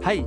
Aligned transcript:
Hei! 0.00 0.24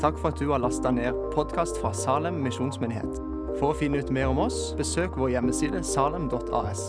Takk 0.00 0.18
for 0.20 0.28
at 0.28 0.40
du 0.40 0.50
har 0.50 0.58
lasta 0.60 0.90
ned 0.92 1.16
podkast 1.32 1.78
fra 1.80 1.94
Salem 1.96 2.42
misjonsmyndighet. 2.44 3.22
For 3.56 3.70
å 3.70 3.76
finne 3.78 4.02
ut 4.02 4.10
mer 4.12 4.28
om 4.28 4.42
oss, 4.44 4.74
besøk 4.76 5.16
vår 5.16 5.30
hjemmeside 5.32 5.80
salem.as. 5.80 6.82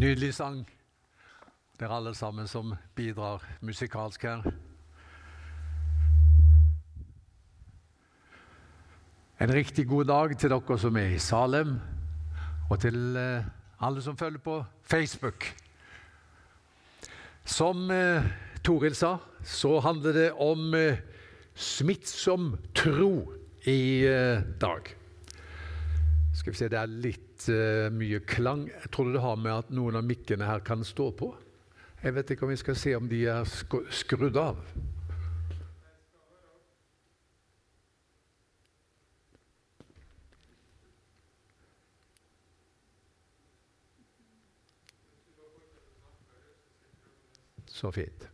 Nydelig 0.00 0.30
sang. 0.32 0.62
Det 1.76 1.84
er 1.84 1.92
alle 1.92 2.14
sammen 2.16 2.46
som 2.48 2.70
bidrar 2.96 3.42
musikalsk 3.60 4.22
her. 4.24 4.46
En 9.44 9.52
riktig 9.52 9.84
god 9.90 10.08
dag 10.08 10.32
til 10.40 10.54
dere 10.54 10.78
som 10.80 10.96
er 10.96 11.12
i 11.12 11.20
Salem, 11.20 11.76
og 12.70 12.80
til 12.80 12.96
eh, 13.20 13.44
alle 13.84 14.00
som 14.00 14.16
følger 14.16 14.40
på 14.40 14.56
Facebook. 14.88 15.44
Som 17.44 17.90
eh, 17.92 18.24
Toril 18.64 18.96
sa, 18.96 19.18
så 19.44 19.82
handler 19.84 20.16
det 20.16 20.28
om 20.32 20.74
eh, 20.80 21.04
smittsom 21.52 22.54
tro 22.72 23.34
i 23.68 24.08
dag. 24.60 24.94
Skal 26.32 26.52
vi 26.52 26.56
se, 26.56 26.72
Det 26.72 26.80
er 26.80 26.88
litt 26.88 27.29
eh, 27.48 27.88
mye 27.94 28.20
klang. 28.26 28.66
Tror 28.92 29.12
det 29.12 29.22
har 29.24 29.36
med 29.40 29.52
at 29.54 29.70
noen 29.72 29.96
av 29.96 30.04
mikkene 30.04 30.48
her 30.48 30.60
kan 30.66 30.84
stå 30.84 31.10
på. 31.16 31.32
Jeg 32.02 32.14
vet 32.16 32.30
ikke 32.32 32.46
om 32.46 32.52
vi 32.52 32.60
skal 32.60 32.76
se 32.76 32.94
om 32.96 33.08
de 33.08 33.24
er 33.28 33.44
sk 33.48 33.80
skrudd 33.92 34.36
av. 34.40 34.60
Så 47.70 47.92
fint. 47.92 48.26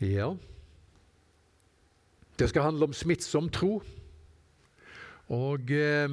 Ja 0.00 0.30
Det 2.38 2.48
skal 2.48 2.62
handle 2.62 2.88
om 2.88 2.94
smittsom 2.94 3.48
tro. 3.50 3.80
Og 5.28 5.70
eh, 5.74 6.08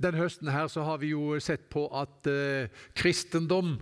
denne 0.00 0.22
høsten 0.22 0.48
her 0.48 0.70
så 0.72 0.84
har 0.86 1.00
vi 1.02 1.12
jo 1.12 1.36
sett 1.42 1.68
på 1.70 1.84
at 1.92 2.26
eh, 2.30 2.72
kristendom 2.96 3.76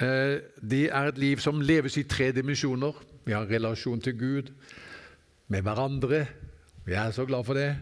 eh, 0.00 0.38
det 0.62 0.84
er 0.86 1.10
et 1.10 1.18
liv 1.18 1.42
som 1.42 1.60
leves 1.60 1.98
i 1.98 2.06
tre 2.08 2.30
dimensjoner. 2.36 2.94
Vi 3.26 3.34
har 3.34 3.50
relasjon 3.50 4.00
til 4.00 4.16
Gud, 4.18 4.52
med 5.48 5.64
hverandre. 5.66 6.26
Vi 6.86 6.94
er 6.94 7.10
så 7.10 7.26
glad 7.26 7.44
for 7.44 7.58
det. 7.58 7.72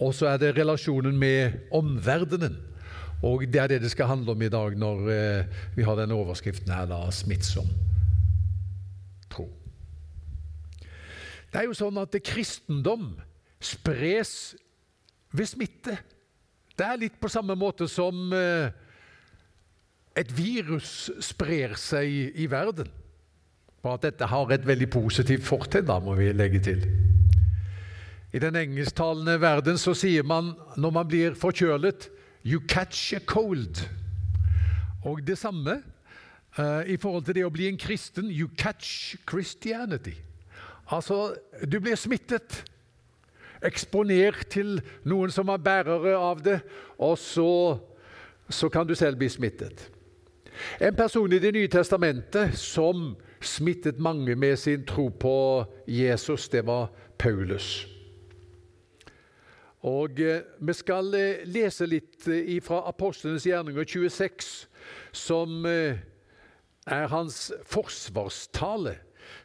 Og 0.00 0.14
så 0.14 0.32
er 0.32 0.40
det 0.40 0.56
relasjonen 0.56 1.18
med 1.18 1.68
omverdenen. 1.70 2.56
Og 3.22 3.44
det 3.46 3.60
er 3.60 3.68
det 3.70 3.82
det 3.84 3.92
skal 3.92 4.10
handle 4.10 4.32
om 4.34 4.42
i 4.42 4.50
dag 4.50 4.74
når 4.78 5.10
eh, 5.12 5.58
vi 5.76 5.84
har 5.86 5.98
denne 5.98 6.16
overskriften 6.18 6.72
her, 6.72 6.88
da, 6.90 7.04
'smittsom 7.10 7.68
tro'. 9.30 9.50
Det 11.52 11.60
er 11.60 11.68
jo 11.68 11.76
sånn 11.76 12.00
at 12.00 12.16
kristendom 12.24 13.10
spres 13.62 14.54
ved 15.36 15.50
smitte. 15.50 15.98
Det 16.72 16.86
er 16.86 17.00
litt 17.00 17.18
på 17.20 17.28
samme 17.30 17.54
måte 17.60 17.84
som 17.92 18.32
eh, 18.32 18.72
et 20.16 20.32
virus 20.32 21.10
sprer 21.24 21.76
seg 21.80 22.08
i, 22.32 22.48
verden. 22.48 22.88
Bare 23.84 24.00
at 24.00 24.06
dette 24.08 24.28
har 24.32 24.52
et 24.54 24.64
veldig 24.66 24.88
positivt 24.92 25.44
fortegn, 25.44 25.86
da, 25.88 25.98
må 26.00 26.16
vi 26.16 26.30
legge 26.32 26.62
til. 26.64 26.84
I 28.32 28.40
den 28.40 28.56
engelsktalende 28.56 29.36
verden 29.42 29.76
så 29.80 29.92
sier 29.96 30.24
man 30.24 30.54
når 30.80 30.96
man 30.96 31.08
blir 31.08 31.36
forkjølet 31.36 32.08
You 32.48 32.62
catch 32.66 33.12
a 33.14 33.20
cold. 33.20 33.84
Og 35.04 35.20
det 35.26 35.36
samme 35.38 35.76
uh, 36.58 36.82
i 36.88 36.96
forhold 36.96 37.28
til 37.28 37.36
det 37.36 37.44
å 37.46 37.52
bli 37.52 37.68
en 37.68 37.78
kristen. 37.78 38.32
You 38.32 38.48
catch 38.56 39.18
Christianity. 39.28 40.16
Altså, 40.92 41.34
du 41.72 41.80
blir 41.80 41.96
smittet. 41.96 42.64
Eksponert 43.64 44.48
til 44.52 44.80
noen 45.08 45.32
som 45.32 45.48
er 45.52 45.62
bærere 45.62 46.16
av 46.18 46.42
det, 46.44 46.58
og 46.98 47.14
så, 47.18 47.78
så 48.50 48.68
kan 48.68 48.88
du 48.88 48.94
selv 48.98 49.16
bli 49.20 49.30
smittet. 49.32 49.86
En 50.82 50.96
person 50.96 51.32
i 51.32 51.38
Det 51.40 51.54
nye 51.54 51.70
testamentet 51.70 52.58
som 52.58 53.14
smittet 53.40 53.98
mange 53.98 54.36
med 54.36 54.56
sin 54.56 54.84
tro 54.86 55.08
på 55.08 55.64
Jesus, 55.88 56.48
det 56.48 56.66
var 56.66 56.90
Paulus. 57.18 57.86
Og 59.82 60.20
eh, 60.20 60.42
Vi 60.60 60.72
skal 60.72 61.14
eh, 61.14 61.46
lese 61.46 61.86
litt 61.86 62.28
eh, 62.28 62.60
fra 62.62 62.84
Apostlenes 62.86 63.46
gjerninger 63.46 63.84
26, 63.84 64.68
som 65.12 65.66
er 65.66 67.08
hans 67.10 67.52
forsvarstale 67.66 68.96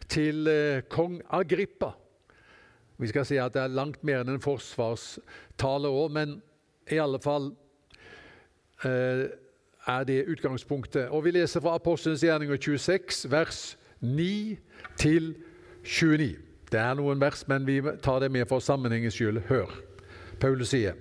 til 0.10 0.50
kong 0.90 1.22
Agrippa. 1.30 1.92
Vi 2.98 3.08
skal 3.12 3.26
si 3.30 3.38
at 3.38 3.54
det 3.54 3.62
er 3.62 3.74
langt 3.74 4.04
mer 4.08 4.24
enn 4.24 4.36
en 4.36 4.42
forsvarstale 4.42 5.90
òg, 5.92 6.12
men 6.16 6.38
i 6.90 6.98
alle 7.02 7.20
fall 7.22 7.52
er 8.84 10.04
det 10.08 10.26
utgangspunktet. 10.32 11.10
Og 11.10 11.24
Vi 11.24 11.32
leser 11.32 11.62
fra 11.62 11.76
Apostelens 11.76 12.24
gjerninger 12.24 12.58
26, 12.58 13.32
vers 13.32 13.78
9 14.02 14.58
til 14.98 15.36
29. 15.84 16.36
Det 16.72 16.80
er 16.80 16.94
noen 17.00 17.22
vers, 17.22 17.46
men 17.48 17.68
vi 17.68 17.82
tar 18.04 18.20
det 18.20 18.32
med 18.32 18.46
for 18.50 18.60
sammenhengens 18.60 19.14
skyld. 19.14 19.40
Hør. 19.48 19.72
Paulus 20.40 20.74
sier 20.74 20.98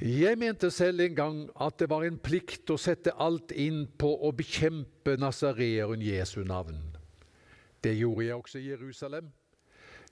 jeg 0.00 0.36
mente 0.38 0.70
selv 0.70 1.00
en 1.00 1.14
gang 1.16 1.38
at 1.60 1.78
det 1.80 1.88
var 1.88 2.04
en 2.04 2.18
plikt 2.20 2.68
å 2.68 2.76
sette 2.80 3.14
alt 3.16 3.52
inn 3.52 3.86
på 3.98 4.10
å 4.28 4.32
bekjempe 4.36 5.16
nasareeren 5.16 6.02
Jesu 6.04 6.42
navn. 6.44 6.78
Det 7.80 7.94
gjorde 7.96 8.26
jeg 8.26 8.36
også 8.36 8.60
i 8.60 8.68
Jerusalem. 8.68 9.30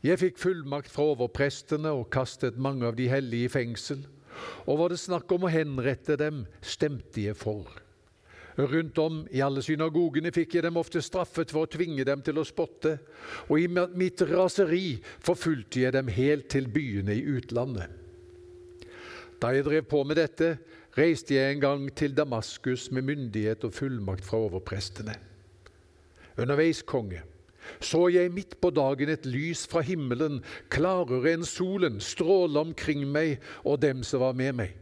Jeg 0.04 0.20
fikk 0.20 0.40
fullmakt 0.40 0.92
fra 0.92 1.10
overprestene 1.14 1.92
og 1.96 2.10
kastet 2.12 2.56
mange 2.60 2.86
av 2.88 2.96
de 2.96 3.08
hellige 3.08 3.48
i 3.48 3.52
fengsel. 3.52 4.04
Og 4.68 4.78
var 4.80 4.92
det 4.92 5.00
snakk 5.00 5.30
om 5.32 5.46
å 5.46 5.52
henrette 5.52 6.16
dem, 6.20 6.44
stemte 6.60 7.22
jeg 7.24 7.36
for. 7.40 7.68
Rundt 8.54 8.98
om 9.02 9.22
i 9.34 9.40
alle 9.42 9.64
synagogene 9.66 10.30
fikk 10.34 10.56
jeg 10.56 10.66
dem 10.66 10.78
ofte 10.78 11.02
straffet 11.02 11.50
for 11.50 11.66
å 11.66 11.70
tvinge 11.70 12.04
dem 12.06 12.22
til 12.22 12.38
å 12.38 12.46
spotte, 12.46 12.98
og 13.48 13.58
i 13.58 13.66
mitt 13.68 14.22
raseri 14.30 15.00
forfulgte 15.24 15.86
jeg 15.86 15.96
dem 15.96 16.12
helt 16.14 16.48
til 16.52 16.70
byene 16.70 17.16
i 17.18 17.24
utlandet. 17.34 18.03
Da 19.44 19.50
jeg 19.52 19.66
drev 19.66 19.84
på 19.84 20.00
med 20.08 20.16
dette, 20.16 20.54
reiste 20.96 21.36
jeg 21.36 21.52
en 21.52 21.60
gang 21.60 21.82
til 21.92 22.14
Damaskus 22.16 22.86
med 22.96 23.04
myndighet 23.10 23.66
og 23.68 23.74
fullmakt 23.76 24.24
fra 24.24 24.40
overprestene. 24.46 25.18
Underveis, 26.40 26.80
konge, 26.80 27.20
så 27.76 28.06
jeg 28.08 28.32
midt 28.32 28.56
på 28.60 28.70
dagen 28.72 29.12
et 29.12 29.26
lys 29.28 29.66
fra 29.68 29.82
himmelen, 29.84 30.40
klarere 30.72 31.34
enn 31.36 31.44
solen, 31.44 32.00
stråle 32.00 32.64
omkring 32.64 33.04
meg 33.04 33.36
og 33.64 33.82
dem 33.84 34.00
som 34.00 34.24
var 34.24 34.32
med 34.32 34.56
meg. 34.62 34.72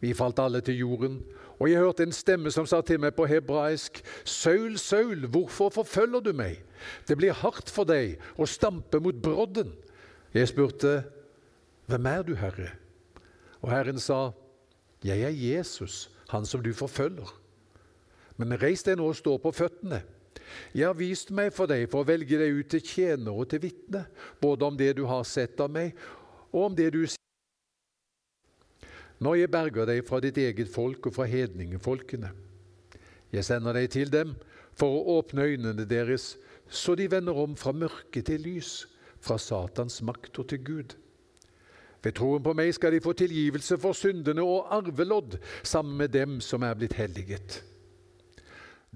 Vi 0.00 0.16
falt 0.16 0.40
alle 0.40 0.64
til 0.64 0.80
jorden 0.80 1.20
og 1.58 1.66
jeg 1.66 1.82
hørte 1.82 2.06
en 2.06 2.14
stemme 2.14 2.50
som 2.54 2.66
sa 2.70 2.80
til 2.86 3.00
meg 3.02 3.16
på 3.16 3.26
hebraisk, 3.26 3.98
Saul, 4.24 4.78
Saul, 4.78 5.26
hvorfor 5.26 5.72
forfølger 5.74 6.22
du 6.22 6.32
meg? 6.32 6.60
Det 7.08 7.18
blir 7.18 7.34
hardt 7.34 7.70
for 7.70 7.88
deg 7.88 8.14
å 8.38 8.46
stampe 8.46 9.00
mot 9.02 9.16
brodden. 9.22 9.74
Jeg 10.34 10.52
spurte, 10.54 11.02
Hvem 11.88 12.06
er 12.06 12.22
du, 12.22 12.34
Herre? 12.36 12.74
Og 13.62 13.72
Herren 13.72 13.98
sa, 13.98 14.32
Jeg 15.04 15.22
er 15.22 15.34
Jesus, 15.34 16.10
han 16.28 16.46
som 16.46 16.62
du 16.62 16.72
forfølger. 16.74 17.28
Men 18.36 18.58
reis 18.60 18.82
deg 18.86 18.98
nå 18.98 19.08
og 19.10 19.18
stå 19.18 19.36
på 19.42 19.52
føttene. 19.54 20.02
Jeg 20.74 20.86
har 20.86 20.96
vist 20.96 21.30
meg 21.34 21.52
for 21.54 21.70
deg 21.70 21.86
for 21.90 22.02
å 22.02 22.08
velge 22.08 22.38
deg 22.40 22.56
ut 22.60 22.70
til 22.72 22.82
tjener 22.82 23.34
og 23.34 23.50
til 23.50 23.62
vitne, 23.62 24.06
både 24.40 24.66
om 24.66 24.76
det 24.78 24.94
du 24.96 25.04
har 25.10 25.26
sett 25.28 25.60
av 25.60 25.70
meg, 25.70 25.96
og 26.52 26.70
om 26.70 26.76
det 26.78 26.90
du 26.94 27.02
sier 27.04 27.16
når 29.18 29.34
jeg 29.40 29.50
berger 29.50 29.88
deg 29.90 30.04
fra 30.06 30.20
ditt 30.22 30.36
eget 30.38 30.68
folk 30.70 31.08
og 31.10 31.16
fra 31.16 31.26
hedningefolkene. 31.26 32.30
Jeg 33.34 33.44
sender 33.44 33.74
deg 33.74 33.90
til 33.90 34.12
dem 34.12 34.36
for 34.78 34.94
å 34.94 35.16
åpne 35.18 35.48
øynene 35.50 35.86
deres, 35.90 36.36
så 36.70 36.94
de 36.94 37.08
vender 37.10 37.34
om 37.34 37.56
fra 37.58 37.72
mørke 37.74 38.22
til 38.22 38.44
lys, 38.46 38.86
fra 39.18 39.34
Satans 39.42 39.98
makt 40.06 40.38
og 40.38 40.52
til 40.52 40.62
Gud. 40.62 40.94
Ved 42.02 42.14
troen 42.14 42.42
på 42.42 42.54
meg 42.54 42.70
skal 42.76 42.94
de 42.94 43.02
få 43.02 43.12
tilgivelse 43.18 43.78
for 43.82 43.96
syndene 43.96 44.44
og 44.44 44.70
arvelodd 44.74 45.38
sammen 45.66 45.96
med 45.98 46.14
dem 46.14 46.38
som 46.44 46.62
er 46.62 46.76
blitt 46.78 46.94
helliget. 46.98 47.62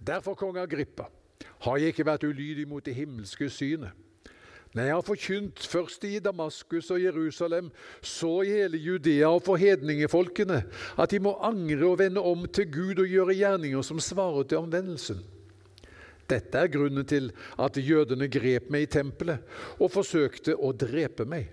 Derfor, 0.06 0.34
konge 0.34 0.62
Agrippa, 0.62 1.08
har 1.62 1.78
jeg 1.78 1.92
ikke 1.92 2.06
vært 2.06 2.24
ulydig 2.26 2.66
mot 2.68 2.84
det 2.84 2.94
himmelske 2.94 3.50
synet. 3.50 3.92
Når 4.72 4.86
jeg 4.86 4.94
har 4.94 5.04
forkynt 5.04 5.66
først 5.68 6.04
i 6.08 6.18
Damaskus 6.18 6.90
og 6.90 7.02
Jerusalem, 7.02 7.68
så 8.00 8.40
i 8.40 8.54
hele 8.54 8.78
Judea 8.80 9.28
og 9.28 9.42
for 9.44 9.60
hedningefolkene, 9.60 10.62
at 10.98 11.12
de 11.12 11.20
må 11.20 11.34
angre 11.44 11.90
og 11.90 11.98
vende 12.00 12.22
om 12.24 12.46
til 12.48 12.70
Gud 12.72 13.02
og 13.04 13.10
gjøre 13.10 13.36
gjerninger 13.36 13.84
som 13.84 14.00
svarer 14.00 14.48
til 14.48 14.62
omvendelsen. 14.62 15.20
Dette 16.30 16.56
er 16.58 16.72
grunnen 16.72 17.04
til 17.04 17.28
at 17.60 17.76
jødene 17.76 18.30
grep 18.32 18.70
meg 18.72 18.86
i 18.86 18.92
tempelet 18.94 19.44
og 19.76 19.92
forsøkte 19.92 20.56
å 20.56 20.72
drepe 20.72 21.28
meg. 21.28 21.50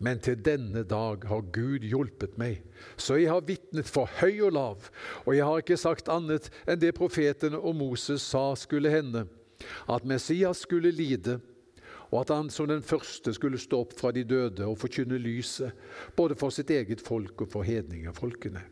Men 0.00 0.20
til 0.24 0.38
denne 0.40 0.82
dag 0.88 1.26
har 1.28 1.44
Gud 1.52 1.84
hjulpet 1.84 2.38
meg, 2.40 2.62
så 2.96 3.18
jeg 3.20 3.28
har 3.28 3.44
vitnet 3.44 3.88
for 3.88 4.08
høy 4.20 4.40
og 4.46 4.54
lav, 4.56 4.88
og 5.26 5.36
jeg 5.36 5.44
har 5.44 5.60
ikke 5.60 5.76
sagt 5.80 6.08
annet 6.08 6.48
enn 6.64 6.80
det 6.80 6.94
profetene 6.96 7.60
og 7.60 7.76
Moses 7.76 8.24
sa 8.24 8.54
skulle 8.56 8.92
hende, 8.92 9.26
at 9.92 10.08
Messias 10.08 10.64
skulle 10.64 10.92
lide 10.94 11.36
og 12.10 12.24
at 12.24 12.32
han 12.34 12.50
som 12.50 12.68
den 12.70 12.82
første 12.82 13.32
skulle 13.34 13.58
stå 13.60 13.84
opp 13.84 13.94
fra 13.98 14.10
de 14.14 14.24
døde 14.26 14.66
og 14.66 14.78
forkynne 14.80 15.18
lyset, 15.22 15.70
både 16.18 16.36
for 16.38 16.54
sitt 16.54 16.70
eget 16.74 17.02
folk 17.06 17.44
og 17.44 17.52
for 17.52 17.66
hedningefolkene. 17.66 18.62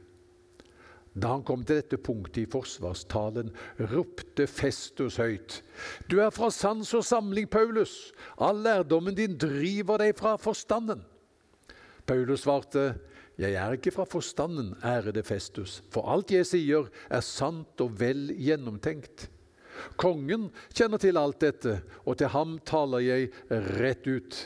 Da 1.18 1.32
han 1.32 1.44
kom 1.46 1.64
til 1.66 1.80
dette 1.80 1.98
punktet 1.98 2.44
i 2.44 2.50
forsvarstalen, 2.50 3.50
ropte 3.90 4.46
Festus 4.46 5.16
høyt. 5.18 5.62
Du 6.10 6.18
er 6.22 6.30
fra 6.34 6.50
sans 6.54 6.90
og 6.94 7.04
samling, 7.06 7.48
Paulus. 7.50 8.12
All 8.38 8.60
lærdommen 8.62 9.16
din 9.18 9.38
driver 9.38 9.98
deg 10.02 10.14
fra 10.18 10.36
forstanden. 10.38 11.02
Paulus 12.08 12.46
svarte, 12.46 12.94
Jeg 13.38 13.54
er 13.54 13.76
ikke 13.76 13.92
fra 13.94 14.04
forstanden, 14.08 14.72
ærede 14.82 15.22
Festus, 15.22 15.82
for 15.94 16.08
alt 16.10 16.32
jeg 16.34 16.46
sier, 16.48 16.88
er 17.06 17.20
sant 17.22 17.78
og 17.84 17.92
vel 18.00 18.32
gjennomtenkt. 18.34 19.28
Kongen 19.94 20.48
kjenner 20.74 20.98
til 20.98 21.20
alt 21.20 21.38
dette, 21.44 21.76
og 22.02 22.18
til 22.18 22.32
ham 22.34 22.56
taler 22.66 23.04
jeg 23.04 23.28
rett 23.78 24.08
ut. 24.10 24.38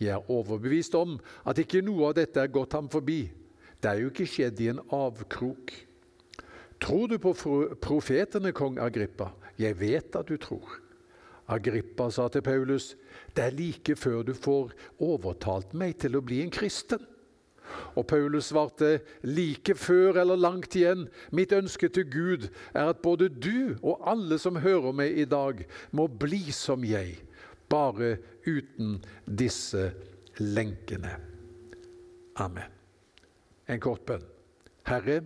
Jeg 0.00 0.16
er 0.16 0.30
overbevist 0.32 0.96
om 0.98 1.20
at 1.46 1.60
ikke 1.62 1.84
noe 1.86 2.10
av 2.10 2.16
dette 2.18 2.42
er 2.42 2.50
gått 2.50 2.74
ham 2.74 2.88
forbi. 2.90 3.28
Det 3.78 3.92
er 3.92 4.02
jo 4.02 4.10
ikke 4.10 4.26
skjedd 4.26 4.60
i 4.64 4.72
en 4.72 4.82
avkrok. 4.90 5.70
Tror 6.82 7.06
du 7.08 7.16
på 7.22 7.32
profetene, 7.80 8.50
kong 8.52 8.80
Agrippa? 8.82 9.30
Jeg 9.56 9.78
vet 9.80 10.18
at 10.18 10.28
du 10.28 10.36
tror. 10.40 10.80
Agrippa 11.48 12.08
sa 12.10 12.26
til 12.28 12.42
Paulus, 12.42 12.94
det 13.36 13.44
er 13.44 13.54
like 13.54 13.96
før 13.96 14.24
du 14.26 14.32
får 14.34 14.72
overtalt 15.02 15.74
meg 15.78 15.98
til 16.02 16.18
å 16.18 16.24
bli 16.24 16.40
en 16.42 16.50
kristen. 16.50 17.02
Og 17.98 18.06
Paulus 18.06 18.50
svarte, 18.50 19.00
like 19.22 19.74
før 19.78 20.20
eller 20.22 20.38
langt 20.38 20.76
igjen, 20.78 21.06
mitt 21.34 21.52
ønske 21.54 21.88
til 21.92 22.06
Gud 22.10 22.48
er 22.72 22.92
at 22.92 23.02
både 23.02 23.28
du 23.28 23.76
og 23.82 24.02
alle 24.06 24.38
som 24.42 24.58
hører 24.62 24.94
meg 24.96 25.18
i 25.18 25.26
dag, 25.28 25.64
må 25.90 26.06
bli 26.06 26.52
som 26.54 26.84
jeg, 26.86 27.18
bare 27.70 28.16
uten 28.46 29.00
disse 29.26 29.90
lenkene. 30.38 31.16
Amen. 32.42 32.70
En 33.66 33.82
kort 33.82 34.04
bønn. 34.06 34.22
Herre, 34.86 35.22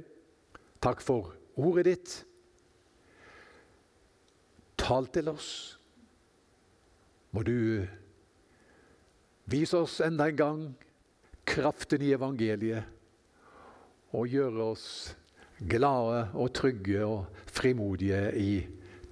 takk 0.81 1.03
for 1.05 1.35
ordet 1.61 1.85
ditt. 1.91 2.14
Tal 4.81 5.11
til 5.12 5.29
oss. 5.35 5.80
Må 7.31 7.43
du 7.47 7.87
vise 9.51 9.78
oss 9.78 10.01
enda 10.03 10.28
en 10.31 10.37
gang 10.37 10.62
kraften 11.47 12.03
i 12.03 12.12
evangeliet 12.14 12.87
og 14.14 14.31
gjøre 14.31 14.70
oss 14.72 14.87
glade 15.70 16.22
og 16.35 16.53
trygge 16.57 17.05
og 17.07 17.45
frimodige 17.47 18.22
i 18.39 18.51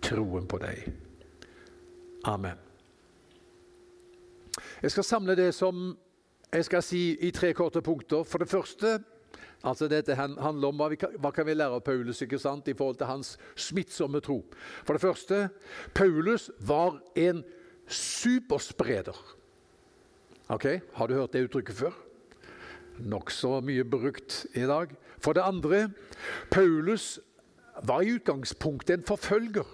troen 0.02 0.46
på 0.48 0.58
deg. 0.62 0.88
Amen. 2.26 2.58
Jeg 4.82 4.90
skal 4.94 5.04
samle 5.06 5.36
det 5.38 5.52
som 5.54 5.92
jeg 6.52 6.64
skal 6.64 6.82
si 6.82 7.02
i 7.20 7.30
tre 7.34 7.52
korte 7.52 7.82
punkter. 7.84 8.24
For 8.24 8.38
det 8.38 8.50
første 8.50 8.98
Altså 9.66 9.88
Dette 9.90 10.14
handler 10.14 10.68
om 10.68 10.76
hva, 10.78 10.86
vi 10.86 10.96
hva 11.18 11.32
kan 11.34 11.46
vi 11.46 11.56
lære 11.56 11.80
av 11.80 11.82
Paulus 11.82 12.20
ikke 12.22 12.38
sant, 12.38 12.68
i 12.70 12.76
forhold 12.78 13.00
til 13.00 13.08
hans 13.10 13.32
smittsomme 13.58 14.20
tro. 14.22 14.36
For 14.86 14.94
det 14.94 15.02
første 15.02 15.48
Paulus 15.98 16.46
var 16.62 17.00
en 17.18 17.42
superspreder. 17.88 19.16
Ok, 20.48 20.80
Har 20.92 21.06
du 21.06 21.14
hørt 21.14 21.32
det 21.32 21.48
uttrykket 21.48 21.76
før? 21.76 21.96
Nokså 22.98 23.60
mye 23.60 23.84
brukt 23.84 24.46
i 24.54 24.64
dag. 24.66 24.94
For 25.18 25.32
det 25.32 25.44
andre 25.44 25.90
Paulus 26.50 27.18
var 27.82 28.02
i 28.02 28.14
utgangspunktet 28.16 28.98
en 28.98 29.06
forfølger 29.06 29.66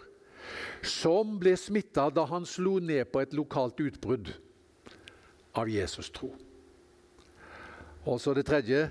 som 0.84 1.38
ble 1.40 1.54
smitta 1.56 2.10
da 2.12 2.26
han 2.28 2.44
slo 2.48 2.78
ned 2.82 3.08
på 3.12 3.22
et 3.24 3.32
lokalt 3.32 3.80
utbrudd 3.80 4.34
av 5.56 5.70
Jesus 5.70 6.10
tro. 6.12 6.34
Og 8.04 8.20
så 8.20 8.34
det 8.36 8.44
tredje 8.48 8.90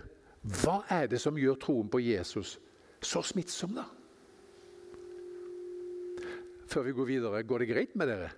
hva 0.63 0.81
er 0.91 1.07
det 1.11 1.21
som 1.21 1.37
gjør 1.39 1.59
troen 1.61 1.89
på 1.91 2.01
Jesus 2.03 2.57
så 3.03 3.21
smittsom, 3.23 3.75
da? 3.77 3.85
Før 6.67 6.87
vi 6.87 6.95
går 6.95 7.07
videre, 7.07 7.43
går 7.43 7.63
det 7.63 7.69
greit 7.69 7.95
med 7.99 8.09
dere? 8.09 8.31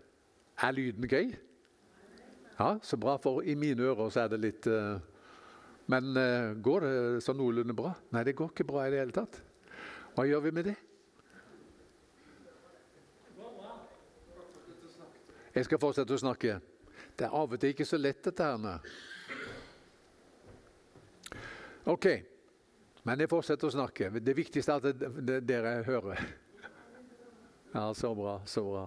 Er 0.61 0.71
lyden 0.71 1.07
grei? 1.07 1.35
Ja, 2.59 2.77
så 2.81 2.97
bra, 2.97 3.17
for 3.19 3.43
i 3.43 3.55
mine 3.59 3.83
ører 3.83 4.09
så 4.09 4.23
er 4.23 4.31
det 4.31 4.39
litt 4.39 4.67
uh, 4.71 4.95
Men 5.91 6.15
uh, 6.15 6.55
går 6.63 6.85
det 6.85 7.23
sånn 7.25 7.37
noenlunde 7.37 7.75
bra? 7.75 7.91
Nei, 8.15 8.23
det 8.23 8.37
går 8.39 8.53
ikke 8.53 8.67
bra 8.67 8.85
i 8.85 8.93
det 8.93 9.01
hele 9.03 9.15
tatt. 9.15 9.41
Hva 10.15 10.23
gjør 10.25 10.45
vi 10.47 10.53
med 10.55 10.69
det? 10.71 10.75
Jeg 15.55 15.67
skal 15.67 15.79
fortsette 15.79 16.15
å 16.15 16.19
snakke. 16.19 16.57
Det 17.15 17.27
er 17.27 17.35
av 17.35 17.51
og 17.51 17.59
til 17.59 17.71
ikke 17.71 17.87
så 17.87 17.99
lett, 17.99 18.23
dette 18.23 18.47
her. 18.47 18.89
Ok, 21.85 22.07
men 23.07 23.21
jeg 23.21 23.31
fortsetter 23.31 23.69
å 23.69 23.75
snakke. 23.75 24.09
Det 24.19 24.35
viktigste 24.35 24.75
er 24.75 24.89
at 24.89 25.47
dere 25.47 25.77
hører. 25.87 26.25
Ja, 27.75 27.89
så 27.91 28.13
bra, 28.15 28.37
så 28.47 28.61
bra. 28.63 28.85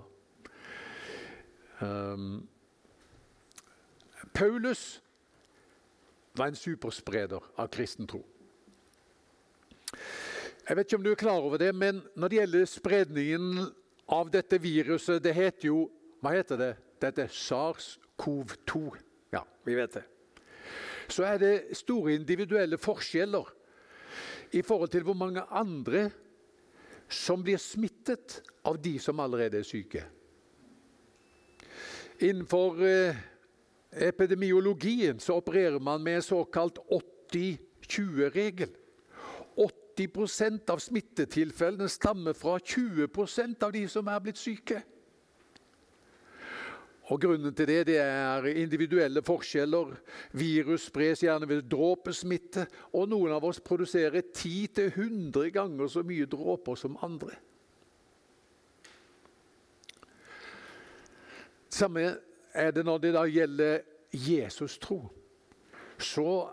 Um, 1.80 2.48
Paulus 4.34 5.00
var 6.36 6.50
en 6.50 6.58
superspreder 6.58 7.44
av 7.56 7.70
kristen 7.74 8.06
tro. 8.06 8.22
Jeg 10.68 10.76
vet 10.76 10.86
ikke 10.86 10.98
om 10.98 11.06
du 11.06 11.12
er 11.12 11.22
klar 11.22 11.40
over 11.40 11.58
det, 11.58 11.70
men 11.74 12.02
når 12.14 12.28
det 12.28 12.40
gjelder 12.42 12.68
spredningen 12.68 13.62
av 14.08 14.28
dette 14.32 14.58
viruset 14.60 15.22
Det 15.24 15.32
heter 15.36 15.70
jo 15.70 15.78
Hva 16.20 16.34
heter 16.36 16.60
det? 16.60 16.70
Dette 17.00 17.24
er 17.24 17.32
SARS-CoV-2. 17.32 18.84
Ja, 19.32 19.44
vi 19.64 19.76
vet 19.78 19.96
det 19.96 20.04
så 21.12 21.24
er 21.24 21.40
det 21.40 21.76
store 21.76 22.14
individuelle 22.14 22.78
forskjeller 22.80 23.48
i 24.56 24.62
forhold 24.62 24.92
til 24.92 25.04
hvor 25.06 25.16
mange 25.16 25.42
andre 25.50 26.08
som 27.08 27.42
blir 27.44 27.60
smittet 27.60 28.42
av 28.68 28.76
de 28.84 28.98
som 29.00 29.20
allerede 29.20 29.60
er 29.60 29.66
syke. 29.66 30.04
Innenfor 32.18 32.82
eh, 32.82 33.16
epidemiologien 34.08 35.20
så 35.20 35.38
opererer 35.38 35.78
man 35.78 36.02
med 36.02 36.16
en 36.16 36.22
såkalt 36.22 36.78
80-20-regel. 37.32 38.74
80% 39.98 40.70
av 40.70 40.78
smittetilfellene 40.78 41.88
stammer 41.88 42.32
fra 42.32 42.58
20% 42.58 43.64
av 43.66 43.72
de 43.74 43.84
som 43.90 44.10
er 44.10 44.22
blitt 44.22 44.38
syke. 44.38 44.82
Og 47.08 47.20
Grunnen 47.22 47.54
til 47.56 47.66
det, 47.70 47.86
det 47.88 47.96
er 48.02 48.46
individuelle 48.60 49.22
forskjeller. 49.24 49.94
Virus 50.36 50.90
spres 50.90 51.22
gjerne 51.24 51.48
ved 51.48 51.64
dråpesmitte, 51.70 52.66
og 52.92 53.08
noen 53.08 53.32
av 53.32 53.46
oss 53.48 53.62
produserer 53.64 54.26
10-100 54.28 55.48
ganger 55.54 55.88
så 55.88 56.04
mye 56.04 56.28
dråper 56.28 56.76
som 56.76 56.98
andre. 57.02 57.38
Samme 61.70 62.16
er 62.54 62.72
det 62.74 62.84
når 62.86 63.02
det 63.02 63.14
da 63.16 63.24
gjelder 63.28 63.80
Jesus-tro. 64.12 65.02
Så 65.98 66.48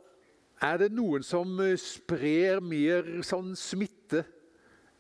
er 0.63 0.79
det 0.81 0.93
noen 0.95 1.23
som 1.23 1.59
sprer 1.79 2.61
mer 2.63 3.07
sånn 3.25 3.53
smitte 3.59 4.25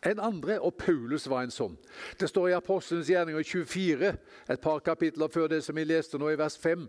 enn 0.05 0.21
andre, 0.21 0.59
og 0.61 0.75
Paulus 0.77 1.25
var 1.29 1.45
en 1.45 1.53
sånn. 1.53 1.75
Det 2.19 2.29
står 2.29 2.51
i 2.51 2.57
Apostelens 2.57 3.09
gjerninger 3.09 3.45
24, 3.65 4.11
et 4.53 4.61
par 4.61 4.83
kapitler 4.85 5.31
før 5.33 5.49
det 5.51 5.63
som 5.65 5.77
vi 5.77 5.85
leste 5.87 6.19
nå 6.21 6.29
i 6.31 6.39
vers 6.39 6.57
5. 6.61 6.85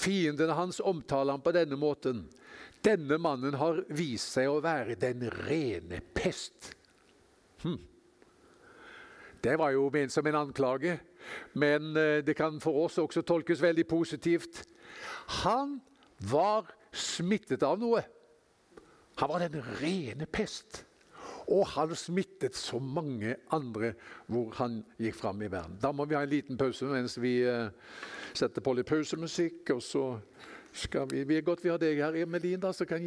Fiendene 0.00 0.56
hans 0.56 0.80
omtaler 0.80 1.36
ham 1.36 1.44
på 1.44 1.52
denne 1.54 1.76
måten. 1.76 2.24
Denne 2.84 3.18
mannen 3.20 3.56
har 3.60 3.82
vist 3.92 4.32
seg 4.36 4.48
å 4.48 4.62
være 4.64 4.96
den 5.00 5.26
rene 5.44 6.00
pest. 6.16 6.72
Hm. 7.64 7.80
Det 9.44 9.58
var 9.60 9.74
jo 9.76 9.90
ment 9.92 10.12
som 10.12 10.26
en 10.28 10.40
anklage, 10.40 10.96
men 11.54 11.96
eh, 11.96 12.22
det 12.26 12.36
kan 12.38 12.60
for 12.62 12.84
oss 12.84 12.98
også 12.98 13.22
tolkes 13.26 13.62
veldig 13.62 13.86
positivt. 13.86 14.64
Han 15.44 15.78
var 16.30 16.70
smittet 16.94 17.62
av 17.66 17.78
noe. 17.82 18.02
Han 19.20 19.30
var 19.30 19.46
den 19.46 19.62
rene 19.80 20.26
pest. 20.26 20.84
Og 21.52 21.66
han 21.74 21.92
smittet 21.96 22.56
så 22.56 22.78
mange 22.80 23.36
andre 23.52 23.92
hvor 24.32 24.54
han 24.58 24.80
gikk 25.00 25.18
fram 25.18 25.42
i 25.44 25.50
verden. 25.52 25.76
Da 25.80 25.92
må 25.92 26.06
vi 26.08 26.16
ha 26.16 26.22
en 26.24 26.32
liten 26.32 26.58
pause 26.60 26.88
mens 26.88 27.18
vi 27.20 27.36
uh, 27.44 27.68
setter 28.32 28.64
på 28.64 28.72
litt 28.76 28.88
pausemusikk. 28.88 29.74
Og 29.76 29.82
så 29.84 30.04
skal 30.72 31.10
vi 31.10 31.24
Vi 31.28 31.36
er 31.36 31.46
godt 31.46 31.64
vi 31.64 31.72
har 31.72 31.78
deg 31.78 32.00
her, 32.00 32.16
Emelin, 32.24 32.60
da, 32.60 32.72
så 32.72 32.88
kan 32.88 33.04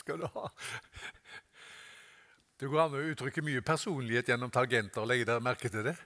skal 0.00 0.22
du 0.22 0.26
ha. 0.34 0.48
Det 2.60 2.68
går 2.68 2.82
an 2.82 2.96
å 2.98 3.06
uttrykke 3.12 3.44
mye 3.44 3.62
personlighet 3.64 4.32
gjennom 4.32 4.52
tangenter. 4.52 5.06
Legger 5.08 5.30
dere 5.30 5.44
merke 5.44 5.70
til 5.72 5.86
det? 5.86 5.96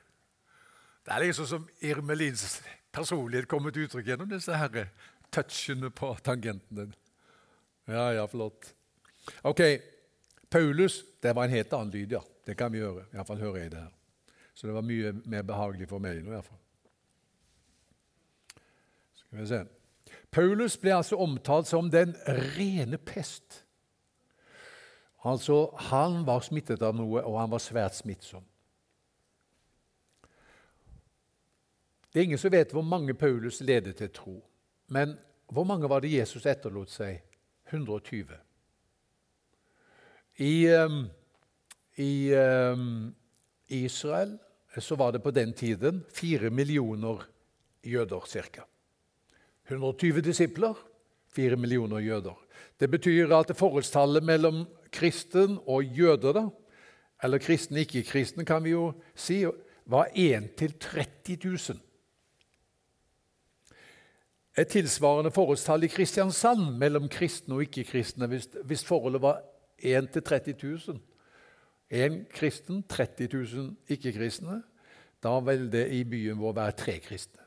Det 1.04 1.12
er 1.12 1.24
liksom 1.26 1.48
som 1.50 1.64
Irmelins 1.84 2.60
personlighet 2.94 3.48
kommer 3.50 3.74
til 3.74 3.88
uttrykk 3.88 4.12
gjennom 4.12 4.30
disse 4.30 4.54
her 4.56 4.86
touchene 5.34 5.90
på 5.90 6.12
tangentene. 6.24 6.92
Ja, 7.90 8.12
ja, 8.14 8.28
flott. 8.30 8.70
Ok, 9.42 9.60
Paulus 10.48 11.02
det 11.22 11.34
var 11.34 11.48
en 11.48 11.56
helt 11.56 11.72
annen 11.72 11.92
lyd, 11.92 12.14
ja. 12.14 12.22
Det 12.44 12.54
kan 12.60 12.72
vi 12.72 12.78
gjøre. 12.78 13.06
Iallfall 13.14 13.40
hører 13.40 13.62
jeg 13.64 13.72
det 13.72 13.82
her. 13.82 13.92
Så 14.54 14.68
det 14.68 14.76
var 14.76 14.86
mye 14.86 15.10
mer 15.24 15.42
behagelig 15.42 15.88
for 15.90 16.02
meg 16.02 16.20
nå, 16.22 16.36
iallfall. 16.36 16.60
Skal 19.18 19.40
vi 19.40 19.46
se. 19.50 19.60
Paulus 20.34 20.76
ble 20.78 20.94
altså 20.94 21.18
omtalt 21.18 21.68
som 21.68 21.90
den 21.90 22.14
rene 22.54 23.00
pest. 23.00 23.63
Altså, 25.24 25.74
Han 25.76 26.24
var 26.26 26.40
smittet 26.44 26.82
av 26.82 26.94
noe, 26.96 27.22
og 27.24 27.38
han 27.40 27.50
var 27.50 27.62
svært 27.62 27.96
smittsom. 27.96 28.44
Det 32.12 32.20
er 32.20 32.28
ingen 32.28 32.38
som 32.38 32.52
vet 32.52 32.70
hvor 32.70 32.84
mange 32.86 33.14
Paulus 33.18 33.60
ledet 33.60 33.96
til 33.98 34.10
tro. 34.14 34.36
Men 34.86 35.16
hvor 35.50 35.64
mange 35.66 35.88
var 35.90 36.04
det 36.04 36.12
Jesus 36.12 36.46
etterlot 36.46 36.92
seg? 36.92 37.22
120. 37.72 38.36
I, 40.44 40.68
um, 40.76 41.00
i 41.96 42.34
um, 42.34 43.14
Israel 43.66 44.36
så 44.78 44.96
var 44.98 45.12
det 45.12 45.22
på 45.24 45.30
den 45.30 45.52
tiden 45.52 46.04
fire 46.12 46.50
millioner 46.50 47.24
jøder 47.82 48.26
ca. 48.26 48.64
120 49.68 50.20
disipler, 50.20 50.74
fire 51.28 51.56
millioner 51.56 51.98
jøder. 51.98 52.36
Det 52.80 52.90
betyr 52.90 53.32
at 53.32 53.56
forholdstallet 53.56 54.24
mellom 54.24 54.64
kristen 54.94 55.58
og 55.66 55.84
jøder, 55.84 56.32
da, 56.36 56.44
eller 57.24 57.42
kristen 57.42 57.76
ikke-kristen, 57.80 58.44
kan 58.46 58.64
vi 58.64 58.74
jo 58.74 58.92
si, 59.14 59.42
var 59.86 60.08
1 60.14 60.54
til 60.56 60.78
30 60.80 61.38
000. 61.44 61.80
Et 64.58 64.68
tilsvarende 64.70 65.32
forholdstall 65.34 65.84
i 65.84 65.90
Kristiansand 65.90 66.76
mellom 66.78 67.08
kristne 67.10 67.56
og 67.56 67.64
ikke-kristne 67.66 68.28
hvis, 68.30 68.46
hvis, 68.64 68.84
forholdet 68.86 69.22
var 69.22 69.40
1 69.78 70.10
til 70.14 70.22
30 70.22 70.54
000. 70.62 71.00
Én 71.94 72.22
kristen, 72.30 72.84
30 72.88 73.28
000 73.32 73.76
ikke-kristne. 73.88 74.62
Da 75.22 75.38
vil 75.40 75.66
det 75.72 75.88
i 75.92 76.04
byen 76.04 76.38
vår 76.38 76.52
være 76.52 76.72
tre 76.72 76.98
kristne. 76.98 77.42